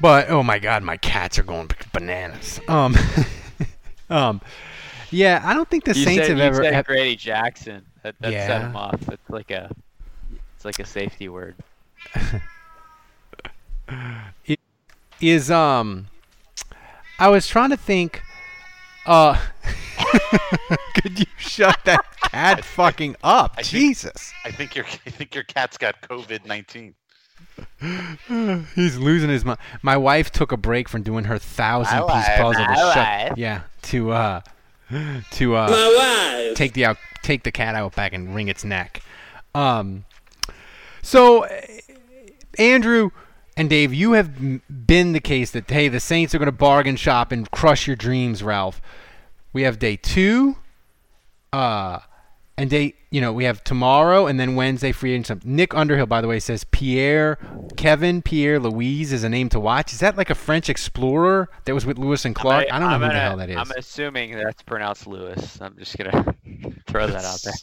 but 0.00 0.28
oh 0.30 0.42
my 0.42 0.58
god, 0.58 0.82
my 0.82 0.96
cats 0.96 1.38
are 1.38 1.42
going 1.42 1.70
bananas. 1.92 2.60
Um, 2.68 2.94
um, 4.10 4.40
yeah, 5.10 5.40
I 5.44 5.54
don't 5.54 5.68
think 5.68 5.84
the 5.84 5.94
you 5.94 6.04
Saints 6.04 6.26
said, 6.26 6.30
have 6.30 6.38
you 6.38 6.44
ever. 6.44 6.62
said 6.62 6.74
have- 6.74 6.86
Grady 6.86 7.16
Jackson. 7.16 7.84
That, 8.02 8.14
that 8.20 8.32
set 8.32 8.60
him 8.62 8.76
off. 8.76 9.08
It's 9.08 9.28
like 9.28 9.50
a, 9.50 9.70
it's 10.54 10.64
like 10.64 10.78
a 10.78 10.86
safety 10.86 11.28
word. 11.28 11.56
It 14.44 14.60
is 15.20 15.50
um 15.50 16.08
I 17.18 17.28
was 17.28 17.46
trying 17.46 17.70
to 17.70 17.76
think 17.76 18.22
uh 19.06 19.40
could 21.02 21.18
you 21.18 21.24
shut 21.38 21.78
that 21.86 22.04
cat 22.30 22.64
fucking 22.64 23.16
up? 23.22 23.52
I 23.56 23.62
think- 23.62 23.66
Jesus. 23.68 24.32
I 24.44 24.50
think 24.50 24.76
your 24.76 24.84
I 25.06 25.10
think 25.10 25.34
your 25.34 25.44
cat's 25.44 25.78
got 25.78 26.00
COVID 26.02 26.44
nineteen. 26.44 26.94
He's 28.74 28.98
losing 28.98 29.30
his 29.30 29.44
mind. 29.44 29.58
My 29.82 29.96
wife 29.96 30.30
took 30.30 30.52
a 30.52 30.56
break 30.56 30.88
from 30.88 31.02
doing 31.02 31.24
her 31.24 31.38
thousand 31.38 32.00
My 32.00 32.06
piece 32.06 32.28
wife, 32.28 32.40
puzzle 32.40 32.64
to 32.64 32.70
my 32.70 32.92
shut 32.94 33.38
yeah, 33.38 33.62
to 33.82 34.10
uh 34.12 34.40
to 35.32 35.56
uh 35.56 35.68
My 35.68 36.44
wife. 36.46 36.56
take 36.56 36.72
the 36.74 36.84
out 36.86 36.96
take 37.22 37.42
the 37.44 37.52
cat 37.52 37.74
out 37.74 37.94
back 37.94 38.12
and 38.12 38.34
wring 38.34 38.48
its 38.48 38.64
neck. 38.64 39.02
Um 39.54 40.04
so 41.02 41.44
uh, 41.44 41.60
Andrew 42.58 43.10
and 43.56 43.68
Dave, 43.68 43.92
you 43.92 44.12
have 44.12 44.38
been 44.86 45.12
the 45.12 45.20
case 45.20 45.50
that 45.50 45.70
hey, 45.70 45.88
the 45.88 46.00
Saints 46.00 46.34
are 46.34 46.38
going 46.38 46.46
to 46.46 46.52
bargain 46.52 46.96
shop 46.96 47.32
and 47.32 47.50
crush 47.50 47.86
your 47.86 47.96
dreams, 47.96 48.42
Ralph. 48.42 48.80
We 49.52 49.62
have 49.62 49.78
day 49.78 49.96
two, 49.96 50.56
uh, 51.52 51.98
and 52.58 52.68
day 52.70 52.94
you 53.10 53.20
know 53.20 53.32
we 53.32 53.44
have 53.44 53.62
tomorrow 53.64 54.26
and 54.26 54.38
then 54.38 54.54
Wednesday 54.54 54.92
free 54.92 55.12
agent. 55.14 55.44
Nick 55.44 55.74
Underhill, 55.74 56.06
by 56.06 56.20
the 56.20 56.28
way, 56.28 56.38
says 56.40 56.64
Pierre 56.64 57.38
Kevin 57.76 58.20
Pierre 58.22 58.58
Louis 58.60 59.12
is 59.12 59.24
a 59.24 59.28
name 59.28 59.48
to 59.50 59.60
watch. 59.60 59.92
Is 59.92 60.00
that 60.00 60.16
like 60.16 60.30
a 60.30 60.34
French 60.34 60.68
explorer 60.68 61.48
that 61.64 61.74
was 61.74 61.86
with 61.86 61.98
Lewis 61.98 62.24
and 62.24 62.34
Clark? 62.34 62.66
I, 62.70 62.78
don't 62.78 62.88
know 62.88 62.94
I'm 62.96 63.00
who 63.00 63.06
gonna- 63.08 63.20
hell 63.20 63.36
that 63.38 63.50
is. 63.50 63.56
I'm 63.56 63.70
assuming 63.76 64.36
that's 64.36 64.62
pronounced 64.62 65.06
Lewis. 65.06 65.58
I'm 65.60 65.76
just 65.78 65.96
gonna 65.96 66.34
throw 66.86 67.06
that 67.06 67.24
out 67.24 67.40
there. 67.42 67.54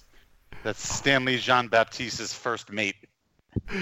That's 0.64 0.82
Stanley 0.96 1.38
Jean 1.38 1.68
Baptiste's 1.68 2.34
first 2.34 2.72
mate. 2.72 2.96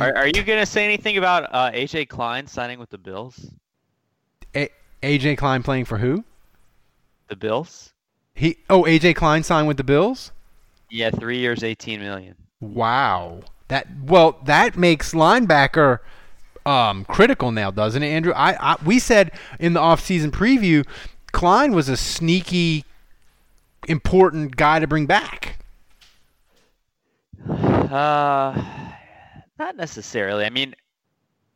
Are, 0.00 0.14
are 0.14 0.26
you 0.26 0.42
gonna 0.42 0.66
say 0.66 0.84
anything 0.84 1.16
about 1.16 1.44
uh, 1.54 1.70
AJ 1.70 2.08
Klein 2.08 2.46
signing 2.46 2.78
with 2.78 2.90
the 2.90 2.98
Bills? 2.98 3.52
A- 4.54 4.68
AJ 5.02 5.38
Klein 5.38 5.62
playing 5.62 5.86
for 5.86 5.96
who? 5.98 6.24
The 7.28 7.36
Bills? 7.36 7.92
He 8.38 8.58
oh 8.70 8.84
AJ 8.84 9.16
Klein 9.16 9.42
signed 9.42 9.66
with 9.66 9.78
the 9.78 9.84
Bills. 9.84 10.30
Yeah, 10.90 11.10
three 11.10 11.38
years, 11.38 11.64
eighteen 11.64 11.98
million. 11.98 12.36
Wow. 12.60 13.40
That 13.66 13.88
well, 14.04 14.38
that 14.44 14.76
makes 14.76 15.12
linebacker 15.12 15.98
um, 16.64 17.04
critical 17.06 17.50
now, 17.50 17.72
doesn't 17.72 18.00
it, 18.00 18.06
Andrew? 18.06 18.32
I, 18.36 18.74
I 18.74 18.76
we 18.84 19.00
said 19.00 19.32
in 19.58 19.72
the 19.72 19.80
offseason 19.80 20.30
preview, 20.30 20.86
Klein 21.32 21.72
was 21.72 21.88
a 21.88 21.96
sneaky, 21.96 22.84
important 23.88 24.56
guy 24.56 24.78
to 24.78 24.86
bring 24.86 25.06
back. 25.06 25.58
Uh, 27.50 28.54
not 29.58 29.74
necessarily. 29.76 30.44
I 30.44 30.50
mean, 30.50 30.76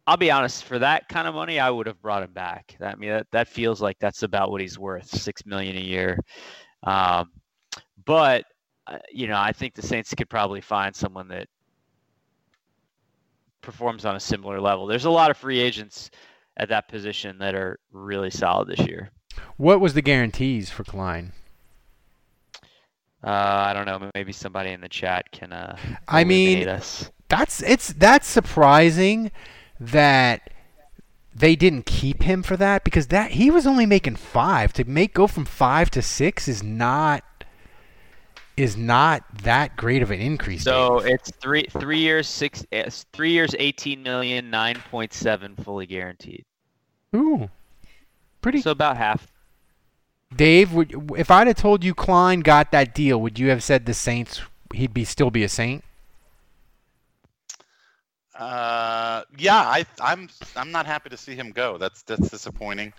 I'll 0.09 0.17
be 0.17 0.33
honest. 0.33 0.65
For 0.65 0.81
that 0.81 1.09
kind 1.09 1.29
of 1.29 1.35
money, 1.37 1.61
I 1.61 1.71
would 1.71 1.87
have 1.87 2.03
brought 2.03 2.25
him 2.25 2.33
back. 2.33 2.77
I 2.81 2.97
mean, 2.97 3.11
that, 3.11 3.29
that 3.31 3.47
feels 3.47 3.81
like 3.81 4.01
that's 4.01 4.25
about 4.25 4.51
what 4.51 4.61
he's 4.61 4.81
worth, 4.81 5.07
six 5.07 5.47
million 5.47 5.77
a 5.77 5.81
year. 5.81 6.19
Um, 6.83 7.31
but 8.05 8.45
uh, 8.87 8.99
you 9.13 9.27
know, 9.27 9.39
I 9.39 9.53
think 9.53 9.75
the 9.75 9.83
Saints 9.83 10.15
could 10.15 10.29
probably 10.29 10.61
find 10.61 10.95
someone 10.95 11.29
that 11.29 11.49
performs 13.61 14.05
on 14.05 14.17
a 14.17 14.21
similar 14.21 14.61
level. 14.61 14.87
There's 14.87 15.05
a 15.05 15.11
lot 15.11 15.31
of 15.31 15.37
free 15.37 15.61
agents 15.61 16.11
at 16.57 16.69
that 16.69 16.89
position 16.89 17.39
that 17.39 17.55
are 17.55 17.79
really 17.93 18.31
solid 18.31 18.69
this 18.69 18.87
year. 18.87 19.11
What 19.57 19.81
was 19.81 19.95
the 19.95 20.03
guarantees 20.03 20.71
for 20.71 20.85
Klein? 20.85 21.33
Uh, 23.25 23.31
I 23.31 23.73
don't 23.73 23.87
know. 23.87 24.11
Maybe 24.15 24.33
somebody 24.33 24.71
in 24.71 24.81
the 24.81 24.89
chat 24.89 25.31
can. 25.31 25.53
Uh, 25.53 25.77
I 26.09 26.25
mean, 26.25 26.69
us. 26.69 27.11
that's 27.29 27.63
it's 27.63 27.93
that's 27.93 28.27
surprising 28.27 29.31
that 29.79 30.52
they 31.35 31.57
didn't 31.57 31.87
keep 31.87 32.23
him 32.23 32.43
for 32.43 32.57
that 32.57 32.85
because 32.85 33.09
that 33.09 33.33
he 33.33 33.51
was 33.51 33.67
only 33.67 33.87
making 33.87 34.17
five. 34.17 34.73
To 34.75 34.85
make 34.85 35.15
go 35.15 35.27
from 35.27 35.45
five 35.45 35.91
to 35.93 36.03
six 36.03 36.49
is 36.49 36.63
not 36.63 37.25
is 38.57 38.77
not 38.77 39.25
that 39.43 39.77
great 39.77 40.03
of 40.03 40.11
an 40.11 40.21
increase. 40.21 40.63
So 40.63 41.01
Dave. 41.01 41.15
it's 41.15 41.31
three 41.31 41.67
three 41.71 41.99
years 41.99 42.29
six 42.29 42.65
three 43.13 43.33
years 43.33 43.55
eighteen 43.59 44.03
million 44.03 44.51
nine 44.51 44.77
point 44.91 45.13
seven 45.13 45.57
fully 45.57 45.87
guaranteed. 45.87 46.45
Ooh, 47.17 47.49
pretty. 48.41 48.61
So 48.61 48.71
about 48.71 48.97
half. 48.97 49.27
Dave, 50.35 50.73
would, 50.73 51.13
if 51.17 51.31
I'd 51.31 51.47
have 51.47 51.57
told 51.57 51.85
you 51.85 51.95
Klein 51.95 52.41
got 52.41 52.73
that 52.73 52.95
deal, 52.95 53.21
would 53.21 53.39
you 53.39 53.51
have 53.51 53.63
said 53.63 53.85
the 53.85 53.93
Saints 53.93 54.41
he'd 54.73 54.95
be 54.95 55.05
still 55.05 55.31
be 55.31 55.45
a 55.45 55.49
Saint? 55.49 55.85
Uh, 58.43 59.23
yeah, 59.39 59.57
I, 59.57 59.87
I'm 60.01 60.29
I'm 60.57 60.73
not 60.73 60.87
happy 60.87 61.11
to 61.11 61.17
see 61.17 61.37
him 61.37 61.53
go. 61.53 61.79
That's 61.79 62.03
that's 62.03 62.29
disappointing. 62.29 62.93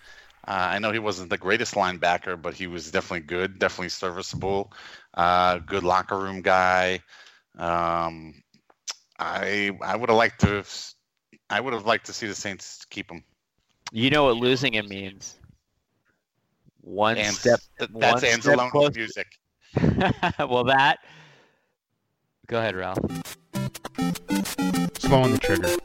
Uh, 0.48 0.68
I 0.72 0.78
know 0.78 0.90
he 0.90 0.98
wasn't 0.98 1.28
the 1.28 1.36
greatest 1.36 1.74
linebacker, 1.74 2.40
but 2.40 2.54
he 2.54 2.66
was 2.66 2.90
definitely 2.90 3.26
good, 3.26 3.58
definitely 3.58 3.90
serviceable, 3.90 4.72
uh, 5.12 5.58
good 5.58 5.84
locker 5.84 6.18
room 6.18 6.40
guy. 6.40 7.00
Um, 7.58 8.42
I 9.18 9.72
I 9.82 9.96
would 9.96 10.08
have 10.08 10.16
liked 10.16 10.40
to 10.40 10.64
I 11.50 11.60
would 11.60 11.74
have 11.74 11.84
liked 11.84 12.06
to 12.06 12.14
see 12.14 12.26
the 12.26 12.34
Saints 12.34 12.86
keep 12.88 13.10
him. 13.10 13.22
You 13.92 14.08
know 14.08 14.24
what 14.24 14.36
losing 14.36 14.72
him 14.72 14.88
means? 14.88 15.36
One 16.80 17.18
And 17.18 17.36
step. 17.36 17.60
th- 17.78 17.90
that's 17.98 18.22
closer. 18.70 18.98
music. 18.98 19.26
well, 20.38 20.64
that. 20.64 21.00
Go 22.46 22.58
ahead, 22.58 22.76
Ralph. 22.76 22.98
Slowing 25.06 25.32
the 25.32 25.38
trigger. 25.38 25.76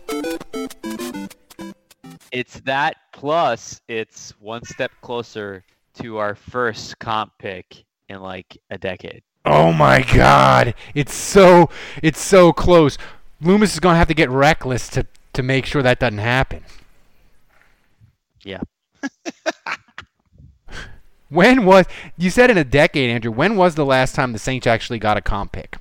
It's 2.32 2.60
that 2.62 2.95
plus 3.12 3.82
it's 3.88 4.32
one 4.39 4.63
step 4.63 4.91
closer 5.01 5.63
to 5.95 6.17
our 6.17 6.36
first 6.36 6.99
comp 6.99 7.34
pick 7.38 7.84
in 8.08 8.21
like 8.21 8.58
a 8.69 8.77
decade. 8.77 9.23
Oh 9.45 9.73
my 9.73 10.03
God! 10.13 10.73
It's 10.95 11.13
so 11.13 11.69
it's 12.01 12.21
so 12.21 12.53
close. 12.53 12.97
Loomis 13.41 13.73
is 13.73 13.79
gonna 13.79 13.97
have 13.97 14.08
to 14.08 14.13
get 14.13 14.29
reckless 14.29 14.88
to 14.89 15.05
to 15.34 15.43
make 15.43 15.65
sure 15.65 15.82
that 15.82 15.99
doesn't 15.99 16.19
happen. 16.19 16.63
Yeah. 18.43 18.62
When 21.29 21.63
was 21.63 21.86
you 22.17 22.32
said 22.32 22.49
in 22.49 22.58
a 22.58 22.63
decade, 22.63 23.10
Andrew? 23.10 23.32
When 23.32 23.55
was 23.55 23.75
the 23.75 23.86
last 23.86 24.15
time 24.15 24.34
the 24.34 24.39
Saints 24.39 24.65
actually 24.65 24.97
got 24.97 25.15
a 25.15 25.21
comp 25.21 25.51
pick? 25.51 25.77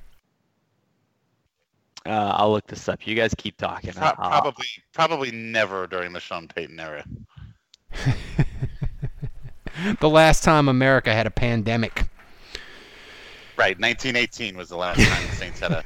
Uh, 2.09 2.33
I'll 2.35 2.51
look 2.51 2.65
this 2.65 2.89
up. 2.89 3.05
You 3.05 3.13
guys 3.15 3.33
keep 3.37 3.55
talking. 3.57 3.93
Pro- 3.93 4.13
probably 4.13 4.65
probably 4.93 5.31
never 5.31 5.85
during 5.85 6.11
the 6.11 6.19
Sean 6.19 6.47
Payton 6.47 6.79
era. 6.79 7.05
The 10.01 10.09
last 10.09 10.43
time 10.43 10.67
America 10.67 11.13
had 11.13 11.25
a 11.25 11.31
pandemic. 11.31 12.03
Right, 13.55 13.79
1918 13.79 14.57
was 14.57 14.69
the 14.69 14.77
last 14.77 14.99
time 14.99 15.27
the 15.27 15.35
Saints 15.35 15.59
had 15.59 15.71
a. 15.71 15.83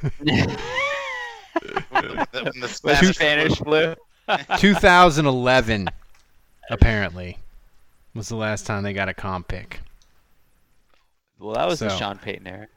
when 1.90 2.02
the, 2.02 2.26
when 2.42 2.60
the 2.60 2.68
Spanish, 2.68 3.16
Spanish 3.16 3.58
flu. 3.58 3.94
2011, 4.58 5.88
apparently, 6.70 7.38
was 8.14 8.28
the 8.28 8.36
last 8.36 8.66
time 8.66 8.82
they 8.82 8.92
got 8.92 9.08
a 9.08 9.14
comp 9.14 9.48
pick. 9.48 9.80
Well, 11.38 11.54
that 11.54 11.66
was 11.66 11.78
the 11.80 11.90
So, 11.90 11.96
Sean 11.96 12.18
Payton 12.18 12.46
era. 12.46 12.68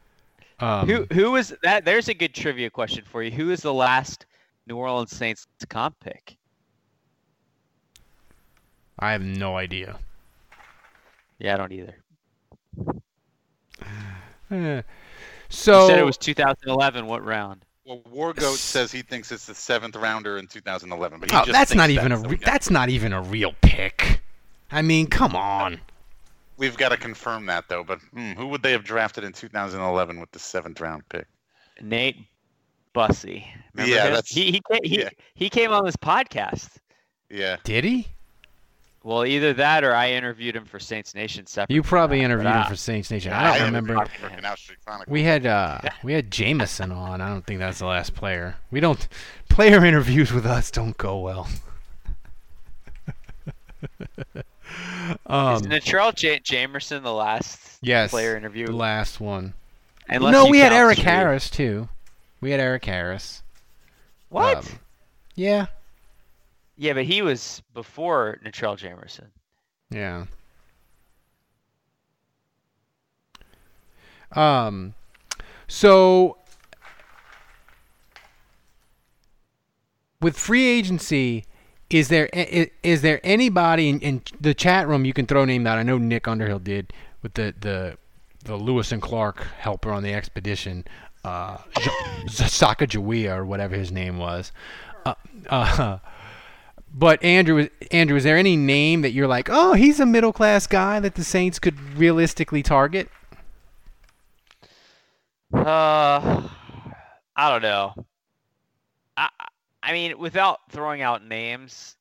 Um, 0.60 0.88
who 0.88 1.06
who 1.14 1.32
was 1.32 1.54
that? 1.64 1.86
There's 1.86 2.08
a 2.08 2.14
good 2.14 2.34
trivia 2.34 2.70
question 2.70 3.04
for 3.06 3.22
you. 3.22 3.30
Who 3.32 3.52
is 3.52 3.62
the 3.62 3.74
last 3.74 4.26
New 4.66 4.76
Orleans 4.78 5.12
Saints 5.16 5.46
comp 5.70 6.00
pick? 6.00 6.36
I 9.00 9.12
have 9.12 9.22
no 9.22 9.56
idea. 9.56 10.00
Yeah, 11.40 11.54
I 11.54 11.58
don't 11.58 11.72
either. 11.72 11.96
So 15.50 15.82
you 15.84 15.88
said 15.88 16.00
it 16.00 16.06
was 16.06 16.18
2011. 16.18 17.06
What 17.06 17.24
round? 17.24 17.64
well, 17.86 18.02
Wargoat 18.14 18.58
says 18.58 18.92
he 18.92 19.02
thinks 19.02 19.32
it's 19.32 19.46
the 19.46 19.56
seventh 19.56 19.96
rounder 19.96 20.38
in 20.40 20.48
2011, 20.48 21.20
but 21.22 21.32
he 21.32 21.38
Oh, 21.38 21.42
just 21.46 21.52
that's 21.54 21.74
not 21.74 21.90
even 21.90 22.10
that, 22.10 22.18
a 22.18 22.22
re- 22.22 22.28
we 22.32 22.36
got- 22.38 22.46
that's 22.46 22.70
not 22.70 22.90
even 22.90 23.14
a 23.14 23.22
real 23.22 23.54
pick. 23.62 24.20
I 24.72 24.82
mean, 24.82 25.08
come 25.08 25.36
on. 25.38 25.80
We've 26.58 26.76
got 26.78 26.90
to 26.90 26.98
confirm 26.98 27.46
that 27.48 27.66
though. 27.70 27.84
But 27.84 28.00
hmm, 28.14 28.32
who 28.34 28.48
would 28.48 28.64
they 28.64 28.72
have 28.72 28.84
drafted 28.84 29.24
in 29.24 29.32
2011 29.34 30.20
with 30.20 30.32
the 30.32 30.40
seventh 30.40 30.82
round 30.82 31.08
pick? 31.10 31.28
Nate 31.82 32.18
Bussey. 32.94 33.46
Remember 33.76 33.96
Yeah, 33.96 34.06
him? 34.08 34.14
that's- 34.14 34.30
he 34.30 34.52
he 34.52 34.62
came, 34.72 34.80
he, 34.84 35.00
yeah. 35.02 35.10
he 35.36 35.50
came 35.50 35.72
on 35.72 35.86
this 35.86 35.96
podcast. 35.96 36.70
Yeah. 37.30 37.58
Did 37.64 37.84
he? 37.84 38.08
Well, 39.04 39.24
either 39.26 39.54
that 39.54 39.84
or 39.86 39.94
I 39.94 40.12
interviewed 40.12 40.56
him 40.56 40.66
for 40.66 40.80
Saints 40.80 41.16
Nation 41.16 41.46
separate. 41.46 41.74
You 41.74 41.82
probably 41.82 42.22
interviewed 42.22 42.52
but, 42.52 42.64
him 42.64 42.70
for 42.72 42.76
Saints 42.76 43.10
Nation. 43.10 43.32
yeah, 43.32 43.40
I 43.40 43.44
don't 43.54 43.62
I 43.62 43.66
remember. 43.66 43.94
interviewed 43.94 44.20
him 44.20 44.30
for 44.30 44.36
Canal 44.36 44.58
Street 44.58 44.80
Chronicle. 44.84 45.14
We 45.14 45.24
had 45.24 45.46
uh, 45.46 45.80
we 46.04 46.12
had 46.12 46.30
Jamerson 46.30 46.94
on. 46.94 47.22
I 47.22 47.30
don't 47.30 47.46
think 47.46 47.60
that's 47.60 47.80
the 47.80 47.86
last 47.86 48.16
player. 48.16 48.58
We 48.72 48.80
don't 48.82 49.08
player 49.50 49.86
interviews 49.86 50.34
with 50.34 50.46
us 50.46 50.72
don't 50.72 50.98
go 50.98 51.20
well. 51.20 51.48
um, 55.26 55.56
is 55.56 55.62
Natrell 55.64 56.14
J- 56.16 56.40
Jamerson 56.40 57.04
the 57.04 57.14
last 57.14 57.78
yes, 57.82 58.12
player 58.12 58.36
interview? 58.36 58.68
last 58.68 59.20
one. 59.20 59.54
Unless 60.10 60.32
no, 60.32 60.48
we 60.48 60.60
had 60.60 60.72
Eric 60.74 60.98
Street. 60.98 61.12
Harris 61.12 61.50
too. 61.50 61.90
We 62.42 62.52
had 62.52 62.60
Eric 62.60 62.86
Harris. 62.86 63.44
What? 64.30 64.58
Um, 64.58 64.66
yeah, 65.36 65.66
yeah, 66.78 66.94
but 66.94 67.06
he 67.06 67.22
was 67.22 67.62
before 67.74 68.40
Natrell 68.46 68.78
Jamerson. 68.78 69.28
yeah. 69.90 70.26
Um, 74.34 74.94
so 75.68 76.38
with 80.22 80.38
free 80.38 80.66
agency, 80.66 81.46
is 81.90 82.10
there 82.10 82.26
is 82.84 83.02
there 83.02 83.20
anybody 83.24 83.90
in, 83.90 84.00
in 84.02 84.22
the 84.40 84.54
chat 84.54 84.88
room 84.88 85.06
you 85.06 85.14
can 85.14 85.26
throw 85.26 85.44
a 85.44 85.46
name 85.46 85.66
out? 85.66 85.78
I 85.78 85.84
know 85.84 85.98
Nick 85.98 86.28
Underhill 86.28 86.60
did 86.60 86.92
with 87.22 87.34
the 87.36 87.54
the 87.60 87.98
the 88.44 88.56
Lewis 88.56 88.92
and 88.92 89.02
Clark 89.02 89.42
helper 89.58 89.92
on 89.92 90.04
the 90.04 90.14
expedition, 90.14 90.86
uh, 91.24 91.58
Sacagawea 92.28 93.38
or 93.38 93.46
whatever 93.46 93.76
his 93.76 93.92
name 93.92 94.18
was. 94.18 94.52
Uh, 95.06 95.14
uh, 95.50 95.98
but 96.94 97.24
Andrew, 97.24 97.68
Andrew, 97.92 98.18
is 98.18 98.24
there 98.24 98.38
any 98.38 98.56
name 98.56 99.02
that 99.02 99.12
you're 99.12 99.28
like, 99.28 99.50
oh, 99.50 99.74
he's 99.74 100.00
a 100.00 100.06
middle 100.06 100.34
class 100.34 100.68
guy 100.68 101.00
that 101.00 101.16
the 101.16 101.24
Saints 101.24 101.60
could 101.60 101.80
realistically 101.98 102.64
target? 102.64 103.10
Uh, 105.54 106.48
I 107.36 107.50
don't 107.50 107.62
know. 107.62 107.94
I 109.16 109.30
I 109.88 109.94
mean, 109.94 110.20
without 110.20 110.60
throwing 110.70 111.02
out 111.02 111.26
names, 111.26 111.96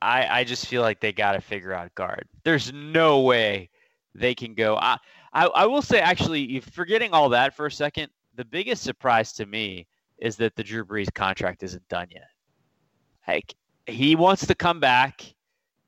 I 0.00 0.40
I 0.40 0.44
just 0.44 0.66
feel 0.66 0.80
like 0.80 0.98
they 0.98 1.12
got 1.12 1.32
to 1.32 1.42
figure 1.42 1.74
out 1.74 1.94
guard. 1.94 2.26
There's 2.42 2.72
no 2.72 3.20
way 3.20 3.68
they 4.14 4.34
can 4.34 4.54
go. 4.54 4.76
I 4.76 4.96
I, 5.34 5.44
I 5.46 5.66
will 5.66 5.82
say 5.82 6.00
actually, 6.00 6.60
forgetting 6.60 7.12
all 7.12 7.28
that 7.28 7.54
for 7.54 7.66
a 7.66 7.70
second, 7.70 8.08
the 8.34 8.46
biggest 8.46 8.82
surprise 8.82 9.34
to 9.34 9.44
me 9.44 9.86
is 10.16 10.36
that 10.36 10.56
the 10.56 10.64
Drew 10.64 10.86
Brees 10.86 11.12
contract 11.12 11.62
isn't 11.62 11.86
done 11.88 12.08
yet. 12.10 12.30
Like 13.26 13.54
he 13.86 14.16
wants 14.16 14.46
to 14.46 14.54
come 14.54 14.80
back. 14.80 15.34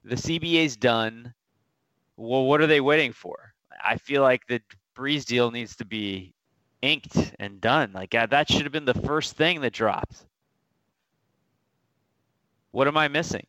The 0.04 0.16
CBA's 0.16 0.76
done. 0.76 1.32
Well, 2.18 2.44
what 2.44 2.60
are 2.60 2.66
they 2.66 2.82
waiting 2.82 3.12
for? 3.14 3.54
I 3.82 3.96
feel 3.96 4.20
like 4.20 4.46
the 4.46 4.60
Brees 4.94 5.24
deal 5.24 5.50
needs 5.50 5.74
to 5.76 5.86
be 5.86 6.34
inked 6.82 7.34
and 7.38 7.62
done. 7.62 7.92
Like 7.94 8.14
uh, 8.14 8.26
that 8.26 8.50
should 8.50 8.64
have 8.64 8.72
been 8.72 8.84
the 8.84 8.92
first 8.92 9.36
thing 9.36 9.62
that 9.62 9.72
dropped. 9.72 10.26
What 12.72 12.86
am 12.86 12.96
I 12.96 13.08
missing? 13.08 13.46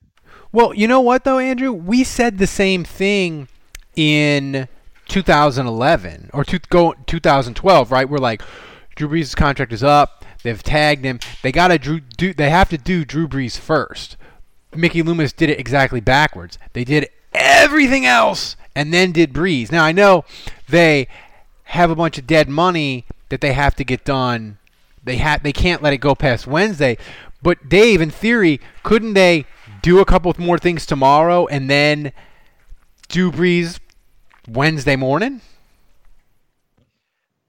Well, 0.52 0.74
you 0.74 0.88
know 0.88 1.02
what 1.02 1.24
though, 1.24 1.40
Andrew? 1.40 1.72
We 1.72 2.04
said 2.04 2.38
the 2.38 2.48
same 2.48 2.84
thing 2.84 3.48
in 3.96 4.68
2011 5.08 6.30
or 6.34 6.44
go 6.70 6.94
2012, 7.06 7.92
right? 7.92 8.10
We're 8.10 8.18
like, 8.18 8.42
Drew 8.96 9.10
Brees' 9.10 9.36
contract 9.36 9.74
is 9.74 9.84
up. 9.84 10.26
They've 10.44 10.62
tagged 10.62 11.06
him. 11.06 11.20
They 11.42 11.52
gotta 11.52 11.78
do. 11.78 12.34
They 12.34 12.50
have 12.50 12.70
to 12.70 12.78
do 12.78 13.06
Drew 13.06 13.28
Brees 13.28 13.58
first. 13.58 14.18
Mickey 14.76 15.02
Loomis 15.02 15.34
did 15.34 15.50
it 15.50 15.60
exactly 15.60 16.00
backwards. 16.00 16.58
They 16.74 16.84
did 16.84 17.10
everything 17.34 18.06
else 18.06 18.56
and 18.76 18.94
then 18.94 19.12
did 19.12 19.34
Brees. 19.34 19.72
Now 19.72 19.84
I 19.84 19.92
know 19.92 20.26
they 20.68 21.08
have 21.66 21.92
a 21.92 21.96
bunch 21.96 22.18
of 22.18 22.28
dead 22.28 22.50
money 22.50 23.06
that 23.30 23.42
they 23.42 23.54
have 23.54 23.76
to 23.76 23.84
get 23.84 24.04
done. 24.04 24.58
They 25.04 25.18
have 25.18 25.44
they 25.44 25.54
can't 25.54 25.82
let 25.82 25.94
it 25.94 25.98
go 25.98 26.16
past 26.16 26.48
Wednesday. 26.48 26.98
But 27.44 27.70
Dave, 27.70 28.02
in 28.02 28.10
theory, 28.12 28.60
couldn't 28.84 29.14
they 29.14 29.46
do 29.82 30.00
a 30.00 30.06
couple 30.06 30.34
more 30.38 30.58
things 30.60 30.86
tomorrow 30.86 31.48
and 31.48 31.70
then 31.70 32.12
do 33.10 33.32
Brees 33.32 33.80
Wednesday 34.48 34.96
morning? 34.96 35.42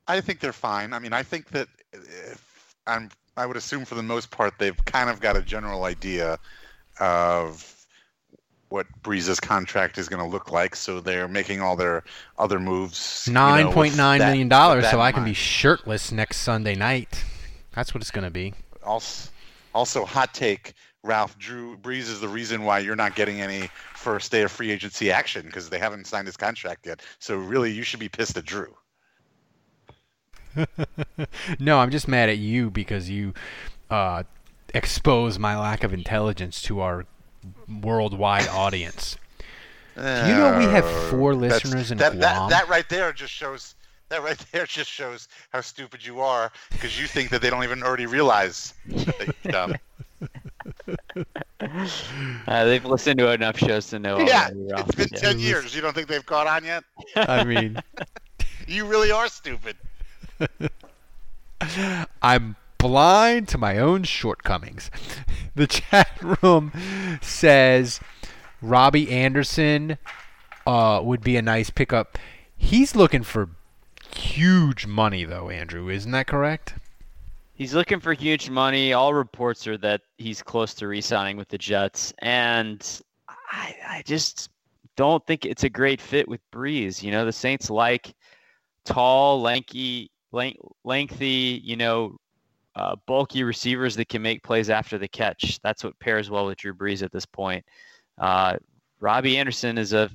I 0.08 0.20
think 0.20 0.40
they're 0.40 0.52
fine. 0.52 0.92
I 0.92 0.98
mean, 0.98 1.12
I 1.12 1.22
think 1.22 1.48
that 1.50 1.68
if 1.92 2.74
I'm, 2.86 3.10
I 3.36 3.46
would 3.46 3.56
assume 3.56 3.84
for 3.84 3.94
the 3.94 4.02
most 4.02 4.30
part 4.30 4.54
they've 4.58 4.84
kind 4.84 5.08
of 5.08 5.20
got 5.20 5.36
a 5.36 5.42
general 5.42 5.84
idea 5.84 6.38
of 7.00 7.68
what 8.68 8.86
Brees's 9.02 9.38
contract 9.38 9.98
is 9.98 10.08
going 10.08 10.22
to 10.22 10.28
look 10.28 10.50
like, 10.50 10.74
so 10.74 10.98
they're 11.00 11.28
making 11.28 11.60
all 11.60 11.76
their 11.76 12.02
other 12.38 12.58
moves. 12.58 13.24
you 13.26 13.34
know, 13.34 13.40
Nine 13.40 13.72
point 13.72 13.96
nine 13.96 14.18
that- 14.20 14.28
million 14.28 14.46
with 14.46 14.50
dollars, 14.50 14.90
so 14.90 15.00
I 15.00 15.12
can 15.12 15.24
be 15.24 15.34
shirtless 15.34 16.10
next 16.10 16.38
Sunday 16.38 16.74
night. 16.74 17.22
That's 17.74 17.94
what 17.94 18.02
it's 18.02 18.10
going 18.10 18.24
to 18.24 18.30
be. 18.30 18.54
Also, 18.82 19.30
also, 19.74 20.04
hot 20.04 20.34
take: 20.34 20.74
Ralph 21.02 21.38
Drew 21.38 21.76
Brees 21.76 22.08
is 22.08 22.20
the 22.20 22.28
reason 22.28 22.62
why 22.64 22.78
you're 22.80 22.96
not 22.96 23.14
getting 23.14 23.40
any 23.40 23.68
first 23.94 24.30
day 24.30 24.42
of 24.42 24.50
free 24.52 24.70
agency 24.70 25.10
action 25.10 25.46
because 25.46 25.70
they 25.70 25.78
haven't 25.78 26.06
signed 26.06 26.26
his 26.26 26.36
contract 26.36 26.86
yet. 26.86 27.02
So 27.18 27.36
really, 27.36 27.70
you 27.72 27.82
should 27.82 28.00
be 28.00 28.08
pissed 28.08 28.36
at 28.36 28.44
Drew. 28.44 28.74
no, 31.58 31.78
I'm 31.78 31.90
just 31.90 32.08
mad 32.08 32.28
at 32.28 32.38
you 32.38 32.70
because 32.70 33.08
you 33.10 33.32
uh, 33.90 34.24
expose 34.74 35.38
my 35.38 35.58
lack 35.58 35.82
of 35.82 35.92
intelligence 35.92 36.60
to 36.62 36.80
our 36.80 37.06
worldwide 37.68 38.48
audience. 38.48 39.16
Do 39.96 40.02
you 40.26 40.34
know 40.34 40.56
we 40.58 40.64
have 40.64 40.86
four 40.86 41.32
Uh, 41.32 41.36
listeners 41.36 41.90
in 41.90 41.98
that, 41.98 42.12
Guam? 42.12 42.48
that, 42.48 42.48
that 42.48 42.68
right 42.68 42.88
there 42.88 43.12
just 43.12 43.32
shows 43.32 43.74
that 44.12 44.22
right 44.22 44.38
there 44.52 44.66
just 44.66 44.90
shows 44.90 45.28
how 45.52 45.60
stupid 45.60 46.04
you 46.04 46.20
are 46.20 46.52
because 46.70 47.00
you 47.00 47.06
think 47.06 47.30
that 47.30 47.42
they 47.42 47.50
don't 47.50 47.64
even 47.64 47.82
already 47.82 48.06
realize 48.06 48.74
that 48.86 49.34
you're 49.42 49.52
dumb. 49.52 49.74
Uh, 52.46 52.64
they've 52.64 52.84
listened 52.84 53.18
to 53.18 53.30
enough 53.30 53.58
shows 53.58 53.88
to 53.88 53.98
know. 53.98 54.18
yeah, 54.26 54.50
already, 54.54 54.80
it's 54.80 54.94
been 54.94 55.08
Yeah. 55.12 55.18
ten 55.18 55.38
years. 55.38 55.74
You 55.74 55.80
don't 55.82 55.94
think 55.94 56.08
they've 56.08 56.24
caught 56.24 56.46
on 56.46 56.64
yet? 56.64 56.84
I 57.16 57.44
mean, 57.44 57.80
you 58.66 58.86
really 58.86 59.10
are 59.10 59.28
stupid. 59.28 59.76
I'm 62.20 62.56
blind 62.78 63.48
to 63.48 63.58
my 63.58 63.78
own 63.78 64.02
shortcomings. 64.02 64.90
The 65.54 65.66
chat 65.66 66.10
room 66.42 66.72
says 67.20 68.00
Robbie 68.60 69.10
Anderson 69.10 69.98
uh, 70.66 71.00
would 71.02 71.22
be 71.22 71.36
a 71.36 71.42
nice 71.42 71.70
pickup. 71.70 72.18
He's 72.56 72.94
looking 72.94 73.22
for 73.22 73.50
huge 74.14 74.86
money, 74.86 75.24
though, 75.24 75.50
Andrew. 75.50 75.88
Isn't 75.88 76.12
that 76.12 76.26
correct? 76.26 76.74
He's 77.54 77.74
looking 77.74 78.00
for 78.00 78.12
huge 78.12 78.50
money. 78.50 78.92
All 78.92 79.12
reports 79.14 79.66
are 79.66 79.76
that 79.78 80.00
he's 80.18 80.42
close 80.42 80.74
to 80.74 80.88
re-signing 80.88 81.36
with 81.36 81.48
the 81.48 81.58
Jets, 81.58 82.12
and 82.18 83.00
I, 83.28 83.76
I 83.86 84.02
just 84.04 84.48
don't 84.96 85.24
think 85.26 85.44
it's 85.44 85.64
a 85.64 85.68
great 85.68 86.00
fit 86.00 86.26
with 86.26 86.40
Brees. 86.50 87.02
You 87.02 87.10
know, 87.10 87.24
the 87.24 87.32
Saints 87.32 87.70
like 87.70 88.14
tall, 88.84 89.40
lanky, 89.40 90.10
lank, 90.32 90.56
lengthy, 90.82 91.60
you 91.62 91.76
know, 91.76 92.16
uh, 92.74 92.96
bulky 93.06 93.44
receivers 93.44 93.94
that 93.96 94.08
can 94.08 94.22
make 94.22 94.42
plays 94.42 94.70
after 94.70 94.96
the 94.98 95.08
catch. 95.08 95.60
That's 95.62 95.84
what 95.84 95.98
pairs 96.00 96.30
well 96.30 96.46
with 96.46 96.58
Drew 96.58 96.74
Brees 96.74 97.02
at 97.02 97.12
this 97.12 97.26
point. 97.26 97.64
Uh, 98.18 98.56
Robbie 98.98 99.36
Anderson 99.36 99.78
is 99.78 99.92
a 99.92 100.10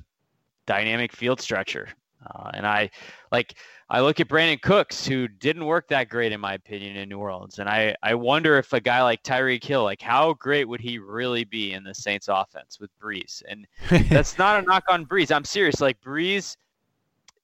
dynamic 0.66 1.12
field 1.12 1.40
stretcher, 1.40 1.88
uh, 2.26 2.50
and 2.52 2.66
I 2.66 2.90
like. 3.32 3.54
I 3.90 4.00
look 4.00 4.20
at 4.20 4.28
Brandin 4.28 4.60
Cooks, 4.60 5.06
who 5.06 5.28
didn't 5.28 5.64
work 5.64 5.88
that 5.88 6.10
great 6.10 6.32
in 6.32 6.40
my 6.40 6.54
opinion 6.54 6.96
in 6.96 7.08
New 7.08 7.18
Orleans, 7.18 7.58
and 7.58 7.68
I 7.68 7.96
I 8.02 8.14
wonder 8.14 8.58
if 8.58 8.72
a 8.72 8.80
guy 8.80 9.02
like 9.02 9.22
Tyreek 9.22 9.64
Hill, 9.64 9.84
like 9.84 10.02
how 10.02 10.34
great 10.34 10.68
would 10.68 10.80
he 10.80 10.98
really 10.98 11.44
be 11.44 11.72
in 11.72 11.84
the 11.84 11.94
Saints 11.94 12.28
offense 12.28 12.78
with 12.78 12.90
Brees? 13.00 13.42
And 13.48 13.66
that's 14.10 14.36
not 14.36 14.62
a 14.62 14.66
knock 14.66 14.84
on 14.90 15.06
Brees. 15.06 15.34
I'm 15.34 15.44
serious. 15.44 15.80
Like 15.80 16.00
Brees 16.00 16.56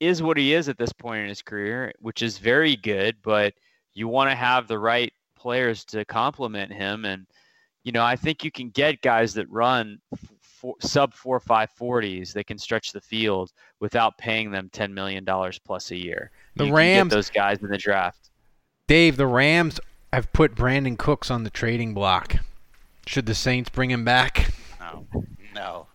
is 0.00 0.22
what 0.22 0.36
he 0.36 0.52
is 0.52 0.68
at 0.68 0.78
this 0.78 0.92
point 0.92 1.22
in 1.22 1.28
his 1.28 1.42
career, 1.42 1.92
which 2.00 2.22
is 2.22 2.38
very 2.38 2.76
good, 2.76 3.16
but 3.22 3.54
you 3.94 4.08
want 4.08 4.30
to 4.30 4.34
have 4.34 4.66
the 4.66 4.78
right 4.78 5.12
players 5.36 5.84
to 5.86 6.04
complement 6.04 6.72
him. 6.72 7.04
And, 7.04 7.26
you 7.84 7.92
know, 7.92 8.04
I 8.04 8.16
think 8.16 8.44
you 8.44 8.50
can 8.50 8.70
get 8.70 9.02
guys 9.02 9.34
that 9.34 9.50
run 9.50 9.98
four, 10.64 10.74
sub 10.80 11.12
four 11.12 11.38
five 11.40 11.68
forties 11.72 12.32
that 12.32 12.46
can 12.46 12.56
stretch 12.56 12.92
the 12.92 13.00
field 13.02 13.52
without 13.80 14.16
paying 14.16 14.50
them 14.50 14.70
$10 14.72 14.92
million 14.92 15.26
plus 15.66 15.90
a 15.90 15.96
year. 15.96 16.30
The 16.56 16.64
you 16.64 16.68
can 16.70 16.74
Rams- 16.76 17.08
get 17.10 17.14
those 17.16 17.30
guys 17.30 17.58
in 17.62 17.68
the 17.68 17.76
draft. 17.76 18.30
Dave, 18.88 19.18
the 19.18 19.26
Rams 19.26 19.78
have 20.12 20.32
put 20.32 20.54
Brandin 20.54 20.96
Cooks 20.96 21.30
on 21.30 21.44
the 21.44 21.50
trading 21.50 21.92
block. 21.92 22.36
Should 23.06 23.26
the 23.26 23.34
Saints 23.34 23.68
bring 23.68 23.90
him 23.90 24.04
back? 24.06 24.54
No, 24.80 25.06
no, 25.54 25.86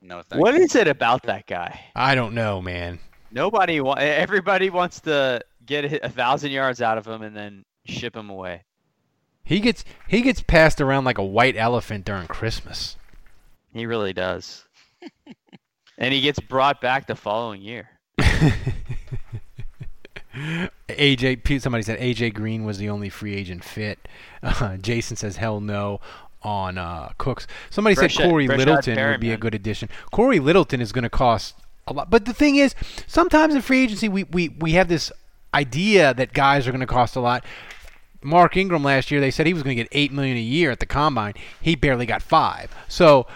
no. 0.00 0.22
Thank 0.22 0.40
What 0.42 0.54
you. 0.54 0.62
is 0.62 0.74
it 0.74 0.88
about 0.88 1.24
that 1.24 1.46
guy? 1.46 1.78
I 1.94 2.14
don't 2.14 2.34
know, 2.34 2.62
man. 2.62 2.98
Nobody 3.30 3.80
wa- 3.82 3.96
everybody 3.98 4.70
wants 4.70 5.00
to 5.02 5.42
get 5.66 5.84
a 5.84 6.06
a 6.06 6.08
thousand 6.08 6.52
yards 6.52 6.80
out 6.80 6.96
of 6.96 7.06
him 7.06 7.20
and 7.22 7.36
then 7.36 7.64
ship 7.84 8.16
him 8.16 8.30
away. 8.30 8.62
He 9.44 9.60
gets 9.60 9.84
he 10.08 10.22
gets 10.22 10.40
passed 10.42 10.80
around 10.80 11.04
like 11.04 11.18
a 11.18 11.24
white 11.24 11.56
elephant 11.56 12.04
during 12.06 12.26
Christmas. 12.28 12.96
He 13.76 13.84
really 13.84 14.14
does. 14.14 14.64
and 15.98 16.14
he 16.14 16.22
gets 16.22 16.40
brought 16.40 16.80
back 16.80 17.06
the 17.06 17.14
following 17.14 17.60
year. 17.60 17.90
AJ, 20.88 21.60
somebody 21.60 21.82
said 21.82 21.98
AJ 21.98 22.32
Green 22.32 22.64
was 22.64 22.78
the 22.78 22.88
only 22.88 23.10
free 23.10 23.34
agent 23.34 23.62
fit. 23.62 23.98
Uh, 24.42 24.76
Jason 24.76 25.16
says 25.16 25.38
hell 25.38 25.60
no 25.60 26.00
on 26.42 26.78
uh, 26.78 27.10
Cooks. 27.18 27.48
Somebody 27.68 27.96
Fresh- 27.96 28.14
said 28.14 28.30
Cory 28.30 28.46
Littleton 28.46 28.96
would 28.96 29.18
be 29.18 29.32
a 29.32 29.36
good 29.36 29.56
addition. 29.56 29.88
Cory 30.12 30.38
Littleton 30.38 30.80
is 30.80 30.92
going 30.92 31.02
to 31.02 31.10
cost 31.10 31.56
a 31.88 31.92
lot, 31.92 32.10
but 32.10 32.26
the 32.26 32.32
thing 32.32 32.54
is, 32.54 32.76
sometimes 33.08 33.56
in 33.56 33.60
free 33.60 33.82
agency 33.82 34.08
we 34.08 34.22
we, 34.24 34.50
we 34.50 34.72
have 34.72 34.86
this 34.86 35.10
idea 35.52 36.14
that 36.14 36.32
guys 36.32 36.68
are 36.68 36.70
going 36.70 36.80
to 36.80 36.86
cost 36.86 37.16
a 37.16 37.20
lot. 37.20 37.44
Mark 38.22 38.56
Ingram 38.56 38.84
last 38.84 39.10
year, 39.10 39.20
they 39.20 39.32
said 39.32 39.46
he 39.46 39.54
was 39.54 39.64
going 39.64 39.76
to 39.76 39.82
get 39.82 39.88
eight 39.90 40.12
million 40.12 40.36
a 40.36 40.40
year 40.40 40.70
at 40.70 40.78
the 40.78 40.86
combine. 40.86 41.34
He 41.60 41.74
barely 41.74 42.06
got 42.06 42.22
five. 42.22 42.72
So 42.86 43.26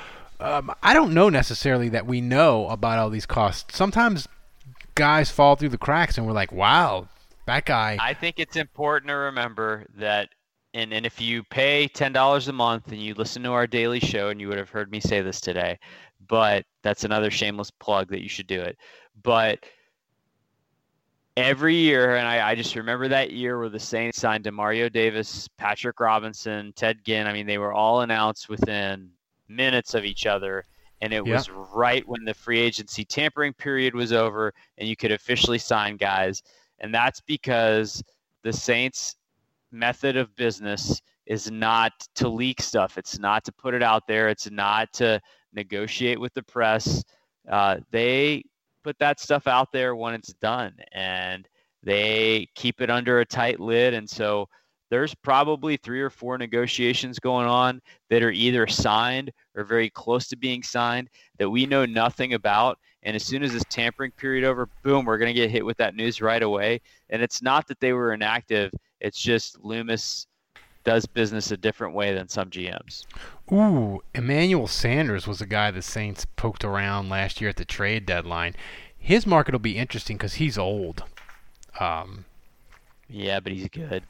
um, 0.40 0.72
I 0.82 0.94
don't 0.94 1.14
know 1.14 1.28
necessarily 1.28 1.88
that 1.90 2.06
we 2.06 2.20
know 2.20 2.68
about 2.68 2.98
all 2.98 3.10
these 3.10 3.26
costs. 3.26 3.76
Sometimes 3.76 4.26
guys 4.94 5.30
fall 5.30 5.56
through 5.56 5.70
the 5.70 5.78
cracks, 5.78 6.18
and 6.18 6.26
we're 6.26 6.32
like, 6.32 6.52
wow, 6.52 7.08
that 7.46 7.64
guy. 7.64 7.98
I 8.00 8.14
think 8.14 8.38
it's 8.38 8.56
important 8.56 9.08
to 9.08 9.14
remember 9.14 9.86
that 9.96 10.30
and, 10.74 10.92
and 10.92 11.04
if 11.04 11.20
you 11.20 11.42
pay 11.42 11.88
ten 11.88 12.12
dollars 12.12 12.48
a 12.48 12.52
month 12.52 12.92
and 12.92 13.02
you 13.02 13.14
listen 13.14 13.42
to 13.42 13.50
our 13.50 13.66
daily 13.66 14.00
show 14.00 14.28
and 14.28 14.40
you 14.40 14.48
would 14.48 14.58
have 14.58 14.70
heard 14.70 14.90
me 14.90 15.00
say 15.00 15.20
this 15.20 15.40
today, 15.40 15.78
but 16.28 16.64
that's 16.82 17.04
another 17.04 17.30
shameless 17.30 17.70
plug 17.70 18.08
that 18.10 18.22
you 18.22 18.28
should 18.28 18.46
do 18.46 18.60
it. 18.60 18.76
But 19.22 19.64
every 21.36 21.74
year, 21.74 22.16
and 22.16 22.26
I, 22.26 22.50
I 22.50 22.54
just 22.54 22.76
remember 22.76 23.08
that 23.08 23.32
year 23.32 23.58
where 23.58 23.68
the 23.68 23.80
Saints 23.80 24.20
signed 24.20 24.44
Demario 24.44 24.92
Davis, 24.92 25.48
Patrick 25.58 25.98
Robinson, 25.98 26.72
Ted 26.76 27.04
Ginn. 27.04 27.26
I 27.26 27.32
mean, 27.32 27.46
they 27.46 27.58
were 27.58 27.72
all 27.72 28.02
announced 28.02 28.48
within 28.48 29.10
minutes 29.50 29.94
of 29.94 30.04
each 30.04 30.26
other. 30.26 30.64
And 31.02 31.12
it 31.12 31.24
Yeah. 31.24 31.32
was 31.32 31.50
right 31.50 32.06
when 32.06 32.24
the 32.24 32.34
free 32.34 32.60
agency 32.60 33.04
tampering 33.04 33.54
period 33.54 33.94
was 33.94 34.12
over 34.12 34.52
and 34.78 34.88
you 34.88 34.96
could 34.96 35.12
officially 35.12 35.58
sign 35.58 35.96
guys. 35.96 36.42
And 36.78 36.94
that's 36.94 37.20
because 37.20 38.02
the 38.42 38.52
Saints 38.52 39.16
method 39.72 40.16
of 40.16 40.34
business 40.36 41.00
is 41.26 41.50
not 41.50 41.92
to 42.16 42.28
leak 42.28 42.60
stuff. 42.60 42.98
It's 42.98 43.18
not 43.18 43.44
to 43.44 43.52
put 43.52 43.74
it 43.74 43.82
out 43.82 44.06
there. 44.06 44.28
It's 44.28 44.50
not 44.50 44.92
to 44.94 45.20
negotiate 45.52 46.20
with 46.20 46.34
the 46.34 46.42
press. 46.42 47.04
Uh, 47.48 47.78
they 47.90 48.42
put 48.82 48.98
that 48.98 49.20
stuff 49.20 49.46
out 49.46 49.72
there 49.72 49.94
when 49.94 50.14
it's 50.14 50.32
done, 50.34 50.74
and 50.92 51.48
they 51.82 52.48
keep 52.54 52.80
it 52.80 52.90
under 52.90 53.20
a 53.20 53.24
tight 53.26 53.60
lid. 53.60 53.94
And 53.94 54.08
so 54.08 54.48
there's 54.90 55.14
probably 55.14 55.76
three 55.76 56.00
or 56.00 56.10
four 56.10 56.36
negotiations 56.36 57.18
going 57.18 57.46
on 57.46 57.80
that 58.10 58.22
are 58.22 58.32
either 58.32 58.66
signed 58.66 59.32
or 59.54 59.64
very 59.64 59.88
close 59.88 60.26
to 60.28 60.36
being 60.36 60.62
signed 60.62 61.08
that 61.38 61.48
we 61.48 61.64
know 61.64 61.86
nothing 61.86 62.34
about. 62.34 62.78
And 63.02 63.16
as 63.16 63.24
soon 63.24 63.42
as 63.42 63.52
this 63.52 63.64
tampering 63.70 64.10
period 64.10 64.44
over, 64.44 64.68
boom, 64.82 65.06
we're 65.06 65.16
going 65.16 65.34
to 65.34 65.40
get 65.40 65.50
hit 65.50 65.64
with 65.64 65.78
that 65.78 65.94
news 65.94 66.20
right 66.20 66.42
away. 66.42 66.80
And 67.08 67.22
it's 67.22 67.40
not 67.40 67.66
that 67.68 67.80
they 67.80 67.92
were 67.92 68.12
inactive. 68.12 68.72
It's 69.00 69.18
just 69.18 69.58
Loomis 69.64 70.26
does 70.84 71.06
business 71.06 71.50
a 71.50 71.56
different 71.56 71.94
way 71.94 72.12
than 72.14 72.28
some 72.28 72.50
GMs. 72.50 73.04
Ooh, 73.52 74.02
Emmanuel 74.14 74.66
Sanders 74.66 75.26
was 75.26 75.40
a 75.40 75.46
guy 75.46 75.70
the 75.70 75.82
Saints 75.82 76.26
poked 76.36 76.64
around 76.64 77.08
last 77.08 77.40
year 77.40 77.50
at 77.50 77.56
the 77.56 77.64
trade 77.64 78.06
deadline. 78.06 78.54
His 78.98 79.26
market 79.26 79.52
will 79.52 79.60
be 79.60 79.78
interesting 79.78 80.16
because 80.16 80.34
he's 80.34 80.58
old. 80.58 81.04
Um, 81.78 82.24
Yeah, 83.08 83.40
but 83.40 83.52
he's 83.52 83.68
good. 83.68 84.04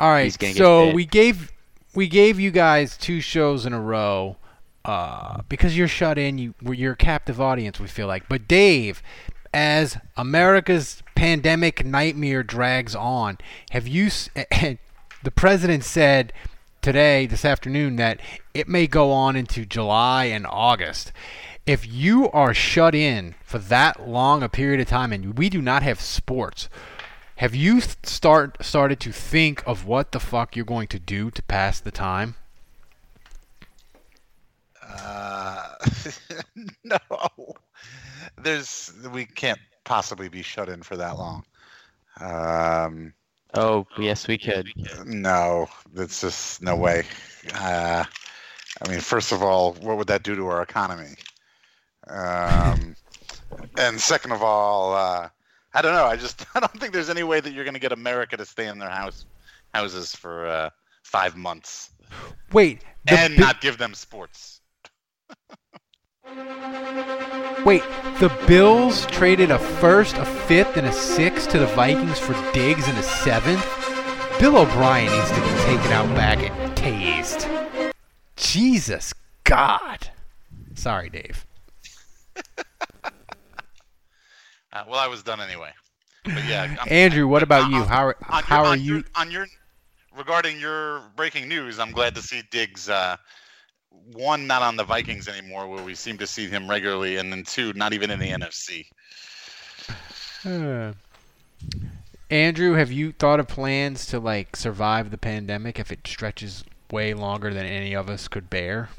All 0.00 0.10
right, 0.10 0.32
so 0.54 0.92
we 0.92 1.04
gave 1.04 1.52
we 1.94 2.08
gave 2.08 2.40
you 2.40 2.50
guys 2.50 2.96
two 2.96 3.20
shows 3.20 3.66
in 3.66 3.72
a 3.74 3.80
row 3.80 4.36
uh, 4.84 5.42
because 5.48 5.76
you're 5.76 5.88
shut 5.88 6.16
in. 6.16 6.38
You 6.38 6.54
you're 6.64 6.94
a 6.94 6.96
captive 6.96 7.40
audience. 7.40 7.78
We 7.78 7.86
feel 7.86 8.06
like, 8.06 8.28
but 8.28 8.48
Dave, 8.48 9.02
as 9.52 9.98
America's 10.16 11.02
pandemic 11.14 11.84
nightmare 11.84 12.42
drags 12.42 12.94
on, 12.94 13.38
have 13.70 13.86
you? 13.86 14.10
The 15.22 15.30
president 15.30 15.84
said 15.84 16.32
today, 16.80 17.26
this 17.26 17.44
afternoon, 17.44 17.96
that 17.96 18.22
it 18.54 18.68
may 18.68 18.86
go 18.86 19.12
on 19.12 19.36
into 19.36 19.66
July 19.66 20.24
and 20.24 20.46
August. 20.46 21.12
If 21.66 21.86
you 21.86 22.30
are 22.30 22.54
shut 22.54 22.94
in 22.94 23.34
for 23.44 23.58
that 23.58 24.08
long 24.08 24.42
a 24.42 24.48
period 24.48 24.80
of 24.80 24.88
time 24.88 25.12
and 25.12 25.36
we 25.36 25.50
do 25.50 25.60
not 25.60 25.82
have 25.82 26.00
sports, 26.00 26.70
Have 27.40 27.54
you 27.54 27.80
start 27.80 28.58
started 28.62 29.00
to 29.00 29.12
think 29.12 29.66
of 29.66 29.86
what 29.86 30.12
the 30.12 30.20
fuck 30.20 30.54
you're 30.54 30.66
going 30.66 30.88
to 30.88 30.98
do 30.98 31.30
to 31.30 31.42
pass 31.44 31.80
the 31.80 31.90
time? 31.90 32.34
Uh, 34.86 35.72
no, 36.84 36.98
there's 38.36 38.92
we 39.10 39.24
can't 39.24 39.58
possibly 39.84 40.28
be 40.28 40.42
shut 40.42 40.68
in 40.68 40.82
for 40.82 40.98
that 40.98 41.16
long. 41.16 41.42
Um, 42.20 43.14
oh 43.54 43.86
yes, 43.96 44.28
we 44.28 44.36
could. 44.36 44.68
No, 45.06 45.66
that's 45.94 46.20
just 46.20 46.60
no 46.60 46.76
way. 46.76 47.04
Uh, 47.54 48.04
I 48.82 48.88
mean, 48.90 49.00
first 49.00 49.32
of 49.32 49.42
all, 49.42 49.72
what 49.80 49.96
would 49.96 50.08
that 50.08 50.24
do 50.24 50.36
to 50.36 50.46
our 50.48 50.60
economy? 50.60 51.14
Um, 52.06 52.96
and 53.78 53.98
second 53.98 54.32
of 54.32 54.42
all, 54.42 54.92
uh, 54.92 55.30
I 55.72 55.82
don't 55.82 55.94
know. 55.94 56.04
I 56.04 56.16
just 56.16 56.44
I 56.54 56.60
don't 56.60 56.80
think 56.80 56.92
there's 56.92 57.10
any 57.10 57.22
way 57.22 57.40
that 57.40 57.52
you're 57.52 57.64
going 57.64 57.74
to 57.74 57.80
get 57.80 57.92
America 57.92 58.36
to 58.36 58.44
stay 58.44 58.66
in 58.66 58.78
their 58.78 58.90
house 58.90 59.24
houses 59.72 60.14
for 60.14 60.46
uh, 60.46 60.70
five 61.02 61.36
months. 61.36 61.90
Wait, 62.52 62.82
and 63.06 63.36
bi- 63.36 63.40
not 63.40 63.60
give 63.60 63.78
them 63.78 63.94
sports. 63.94 64.60
Wait, 67.64 67.82
the 68.20 68.36
Bills 68.46 69.06
traded 69.06 69.50
a 69.50 69.58
first, 69.58 70.16
a 70.16 70.24
fifth, 70.24 70.76
and 70.76 70.86
a 70.86 70.92
sixth 70.92 71.50
to 71.50 71.58
the 71.58 71.66
Vikings 71.66 72.18
for 72.18 72.32
Diggs 72.52 72.86
and 72.88 72.98
a 72.98 73.02
seventh? 73.02 73.66
Bill 74.38 74.56
O'Brien 74.56 75.12
needs 75.12 75.28
to 75.30 75.40
be 75.40 75.50
taken 75.64 75.92
out 75.92 76.08
back 76.14 76.38
and 76.38 76.76
tased. 76.76 77.92
Jesus 78.36 79.12
God. 79.44 80.08
Sorry, 80.74 81.10
Dave. 81.10 81.46
uh, 84.72 84.84
well, 84.88 84.98
I 84.98 85.06
was 85.06 85.22
done 85.22 85.40
anyway. 85.40 85.70
But 86.24 86.44
yeah, 86.46 86.76
I'm, 86.80 86.86
Andrew, 86.92 87.26
what 87.26 87.42
about 87.42 87.70
you? 87.70 87.82
How 87.84 88.06
are, 88.06 88.16
how 88.20 88.62
your, 88.62 88.70
are 88.70 88.76
you? 88.76 88.94
Your, 88.96 89.04
on 89.14 89.30
your 89.30 89.46
regarding 90.16 90.60
your 90.60 91.02
breaking 91.16 91.48
news, 91.48 91.78
I'm 91.78 91.92
glad 91.92 92.14
to 92.16 92.22
see 92.22 92.42
Diggs 92.50 92.88
uh, 92.88 93.16
one 94.12 94.46
not 94.46 94.62
on 94.62 94.76
the 94.76 94.84
Vikings 94.84 95.28
anymore, 95.28 95.68
where 95.68 95.82
we 95.82 95.94
seem 95.94 96.18
to 96.18 96.26
see 96.26 96.46
him 96.48 96.68
regularly, 96.68 97.16
and 97.16 97.32
then 97.32 97.44
two 97.44 97.72
not 97.72 97.92
even 97.92 98.10
in 98.10 98.18
the 98.18 98.30
NFC. 98.30 98.86
Uh, 100.44 100.92
Andrew, 102.30 102.74
have 102.74 102.92
you 102.92 103.12
thought 103.12 103.40
of 103.40 103.48
plans 103.48 104.06
to 104.06 104.20
like 104.20 104.54
survive 104.54 105.10
the 105.10 105.18
pandemic 105.18 105.78
if 105.78 105.90
it 105.90 106.06
stretches 106.06 106.64
way 106.90 107.12
longer 107.12 107.52
than 107.52 107.66
any 107.66 107.94
of 107.94 108.08
us 108.08 108.28
could 108.28 108.48
bear? 108.48 108.90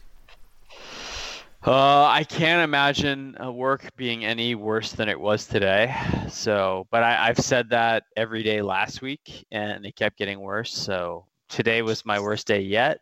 Uh, 1.66 2.06
I 2.06 2.24
can't 2.24 2.64
imagine 2.64 3.38
work 3.54 3.96
being 3.96 4.26
any 4.26 4.56
worse 4.56 4.94
than 4.94 5.08
it 5.10 5.20
was 5.20 5.46
today. 5.46 5.96
So, 6.30 6.88
but 6.90 7.04
I, 7.04 7.30
I've 7.30 7.38
said 7.38 7.70
that 7.70 8.04
every 8.18 8.42
day 8.42 8.62
last 8.64 9.02
week, 9.02 9.46
and 9.52 9.86
it 9.86 9.96
kept 9.96 10.18
getting 10.18 10.40
worse. 10.40 10.74
So 10.74 11.26
today 11.50 11.84
was 11.84 12.04
my 12.06 12.20
worst 12.20 12.48
day 12.48 12.62
yet. 12.62 13.00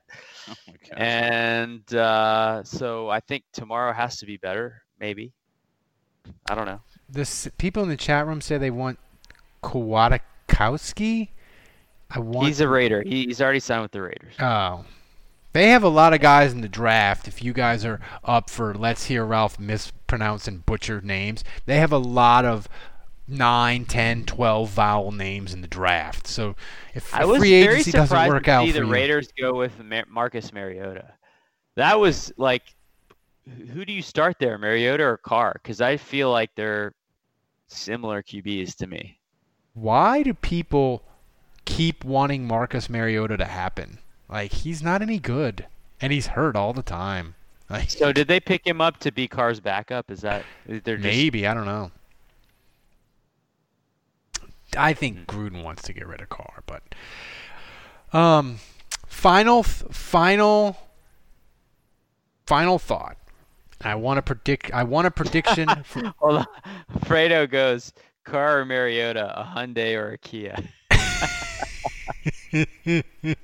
Oh 0.91 0.95
and 0.97 1.93
uh, 1.93 2.64
so 2.64 3.07
I 3.07 3.20
think 3.20 3.43
tomorrow 3.53 3.93
has 3.93 4.18
to 4.18 4.26
be 4.26 4.38
better, 4.38 4.82
maybe. 4.99 5.32
I 6.49 6.55
don't 6.55 6.66
know. 6.66 6.82
The 7.07 7.51
people 7.60 7.84
in 7.84 7.89
the 7.89 7.97
chat 7.97 8.26
room 8.26 8.41
say 8.41 8.57
they 8.57 8.72
want 8.72 8.97
Kwiatkoski. 9.62 11.30
I 12.10 12.20
want. 12.20 12.47
He's 12.47 12.62
a 12.62 12.68
Raider. 12.68 13.03
He's 13.05 13.39
already 13.39 13.60
signed 13.60 13.84
with 13.84 13.91
the 13.91 14.01
Raiders. 14.01 14.34
Oh, 14.39 14.84
they 15.54 15.70
have 15.70 15.84
a 15.84 15.89
lot 15.89 16.14
of 16.14 16.20
guys 16.20 16.54
in 16.54 16.62
the 16.62 16.70
draft. 16.70 17.28
If 17.28 17.43
you 17.43 17.54
guys 17.54 17.84
are 17.86 18.00
up 18.24 18.50
for, 18.50 18.74
let's 18.74 19.06
hear 19.06 19.26
Ralph 19.26 19.60
mispronounce 19.60 20.47
and 20.47 20.66
butcher 20.66 21.02
names. 21.02 21.43
They 21.66 21.78
have 21.78 21.91
a 21.91 21.97
lot 21.97 22.45
of 22.45 22.68
9, 23.28 23.86
10, 23.86 24.26
12 24.26 24.70
vowel 24.70 25.12
names 25.12 25.54
in 25.54 25.62
the 25.62 25.68
draft. 25.68 26.28
So 26.28 26.56
if 26.93 27.14
I 27.14 27.26
was 27.26 27.39
free 27.39 27.54
agency 27.54 27.91
very 27.91 28.02
doesn't 28.04 28.28
work 28.28 28.43
to 28.45 28.52
out 28.52 28.66
the 28.74 28.80
you, 28.80 28.91
Raiders 28.91 29.30
go 29.39 29.54
with 29.56 29.78
Mar- 29.84 30.06
Marcus 30.08 30.52
Mariota. 30.54 31.14
That 31.76 32.00
was 32.00 32.32
like, 32.38 32.64
who 33.72 33.86
do 33.86 33.93
you 33.93 34.02
start 34.02 34.38
there, 34.39 34.58
Mariota 34.58 35.04
or 35.04 35.18
Carr? 35.18 35.54
Because 35.62 35.82
I 35.82 35.97
feel 35.97 36.32
like 36.32 36.52
they're 36.56 36.93
similar 37.68 38.22
QBs 38.24 38.76
to 38.78 38.88
me. 38.88 39.20
why 39.74 40.24
do 40.24 40.34
people 40.34 41.04
keep 41.66 42.04
wanting 42.04 42.47
Marcus 42.47 42.89
Mariota 42.89 43.38
to 43.38 43.45
happen? 43.45 44.00
Like 44.30 44.51
he's 44.51 44.84
not 44.84 45.01
any 45.01 45.19
good, 45.19 45.65
and 45.99 46.13
he's 46.13 46.27
hurt 46.27 46.55
all 46.55 46.73
the 46.73 46.84
time. 46.84 47.36
Like 47.69 47.89
So 47.89 48.11
did 48.11 48.27
they 48.27 48.39
pick 48.39 48.65
him 48.65 48.82
up 48.82 48.97
to 48.99 49.11
be 49.11 49.27
Carr's 49.27 49.59
backup? 49.59 50.11
Is 50.11 50.21
that 50.21 50.43
they're 50.65 50.97
just, 50.97 51.03
maybe 51.03 51.47
I 51.47 51.53
don't 51.53 51.65
know. 51.65 51.91
I 54.77 54.93
think 54.93 55.25
Gruden 55.25 55.63
wants 55.63 55.82
to 55.84 55.93
get 55.93 56.07
rid 56.07 56.21
of 56.21 56.30
Carr, 56.30 56.63
but 56.67 56.84
um, 58.13 58.59
final, 59.07 59.63
final, 59.63 60.77
final 62.45 62.77
thought. 62.77 63.17
I 63.82 63.95
want 63.95 64.17
to 64.17 64.21
predict. 64.21 64.71
I 64.73 64.84
want 64.84 65.07
a 65.07 65.11
prediction. 65.11 65.69
for, 65.84 66.13
Hold 66.17 66.38
on. 66.38 66.45
Fredo 66.99 67.49
goes 67.49 67.93
Carr 68.25 68.59
or 68.59 68.65
Mariota, 68.65 69.39
a 69.39 69.43
Hyundai 69.43 69.95
or 69.95 70.11
a 70.11 70.17
Kia. 70.17 70.55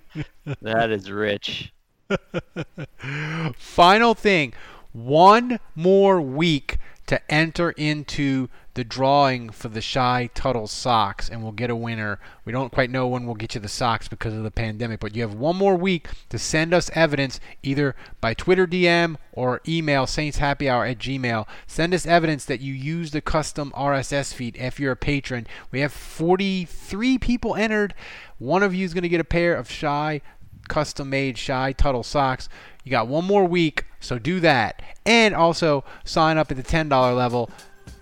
that 0.62 0.92
is 0.92 1.12
rich. 1.12 1.74
Final 3.58 4.14
thing. 4.14 4.54
One 4.92 5.60
more 5.76 6.22
week 6.22 6.78
to 7.08 7.22
enter 7.32 7.72
into 7.72 8.50
the 8.76 8.84
drawing 8.84 9.50
for 9.50 9.70
the 9.70 9.82
Shy 9.82 10.30
Tuttle 10.34 10.68
socks, 10.68 11.30
and 11.30 11.42
we'll 11.42 11.54
get 11.54 11.70
a 11.70 11.76
winner. 11.76 12.20
We 12.44 12.52
don't 12.52 12.74
quite 12.74 12.90
know 12.90 13.08
when 13.08 13.26
we'll 13.26 13.36
get 13.36 13.56
you 13.56 13.62
the 13.62 13.70
socks 13.70 14.10
because 14.10 14.34
of 14.34 14.44
the 14.44 14.52
pandemic, 14.52 15.00
but 15.00 15.16
you 15.16 15.22
have 15.22 15.34
one 15.34 15.56
more 15.56 15.78
week 15.78 16.10
to 16.30 16.38
send 16.38 16.74
us 16.74 16.92
evidence 16.94 17.40
either 17.64 17.96
by 18.20 18.34
Twitter 18.34 18.68
DM 18.68 19.16
or 19.32 19.62
email 19.68 20.06
saintshappyhour 20.06 20.92
at 20.92 20.98
gmail. 20.98 21.48
Send 21.66 21.94
us 21.94 22.06
evidence 22.06 22.44
that 22.46 22.60
you 22.60 22.74
use 22.74 23.12
the 23.12 23.22
custom 23.22 23.72
RSS 23.76 24.34
feed 24.34 24.58
if 24.58 24.78
you're 24.78 24.92
a 24.92 24.98
patron. 24.98 25.48
We 25.72 25.80
have 25.80 25.94
43 25.94 27.18
people 27.18 27.56
entered. 27.56 27.94
One 28.38 28.64
of 28.64 28.74
you 28.74 28.86
is 28.86 28.94
going 28.94 29.04
to 29.04 29.10
get 29.10 29.22
a 29.22 29.26
pair 29.26 29.56
of 29.56 29.70
Shy 29.70 30.22
custom 30.68 31.10
made 31.10 31.38
Shy 31.38 31.74
Tuttle 31.74 32.04
socks. 32.04 32.50
You 32.84 32.92
got 32.92 33.08
one 33.08 33.26
more 33.26 33.46
week, 33.46 33.86
so 34.00 34.20
do 34.20 34.40
that. 34.42 34.82
And 35.06 35.34
also 35.36 35.84
sign 36.04 36.38
up 36.38 36.52
at 36.52 36.58
the 36.58 36.64
$10 36.64 37.16
level 37.16 37.50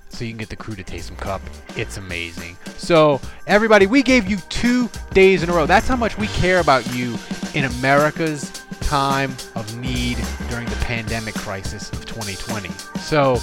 so 0.09 0.23
you 0.23 0.31
can 0.31 0.37
get 0.37 0.49
the 0.49 0.55
crew 0.55 0.75
to 0.75 0.83
taste 0.83 1.07
some 1.07 1.15
cup. 1.15 1.41
It's 1.75 1.97
amazing. 1.97 2.55
So, 2.77 3.19
everybody, 3.47 3.87
we 3.87 4.03
gave 4.03 4.29
you 4.29 4.37
two 4.49 4.89
days 5.11 5.43
in 5.43 5.49
a 5.49 5.53
row. 5.53 5.65
That's 5.65 5.87
how 5.87 5.95
much 5.95 6.17
we 6.17 6.27
care 6.27 6.59
about 6.59 6.93
you 6.93 7.17
in 7.55 7.65
America's 7.65 8.51
time 8.81 9.31
of 9.55 9.77
need 9.77 10.17
during 10.49 10.65
the 10.65 10.75
pandemic 10.81 11.33
crisis 11.33 11.91
of 11.91 12.05
2020. 12.05 12.69
So, 12.99 13.37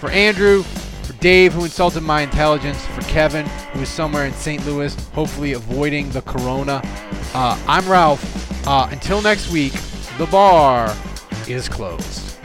for 0.00 0.10
Andrew, 0.10 0.64
Dave, 1.20 1.52
who 1.52 1.64
insulted 1.64 2.02
my 2.02 2.22
intelligence, 2.22 2.84
for 2.86 3.00
Kevin, 3.02 3.44
who 3.72 3.80
is 3.80 3.88
somewhere 3.88 4.26
in 4.26 4.32
St. 4.34 4.64
Louis, 4.64 4.94
hopefully 5.10 5.54
avoiding 5.54 6.08
the 6.10 6.22
corona, 6.22 6.80
uh, 7.34 7.60
I'm 7.66 7.88
Ralph. 7.88 8.24
Uh, 8.66 8.86
until 8.92 9.20
next 9.20 9.50
week, 9.50 9.72
the 10.16 10.26
bar 10.26 10.94
is 11.48 11.68
closed. 11.68 12.37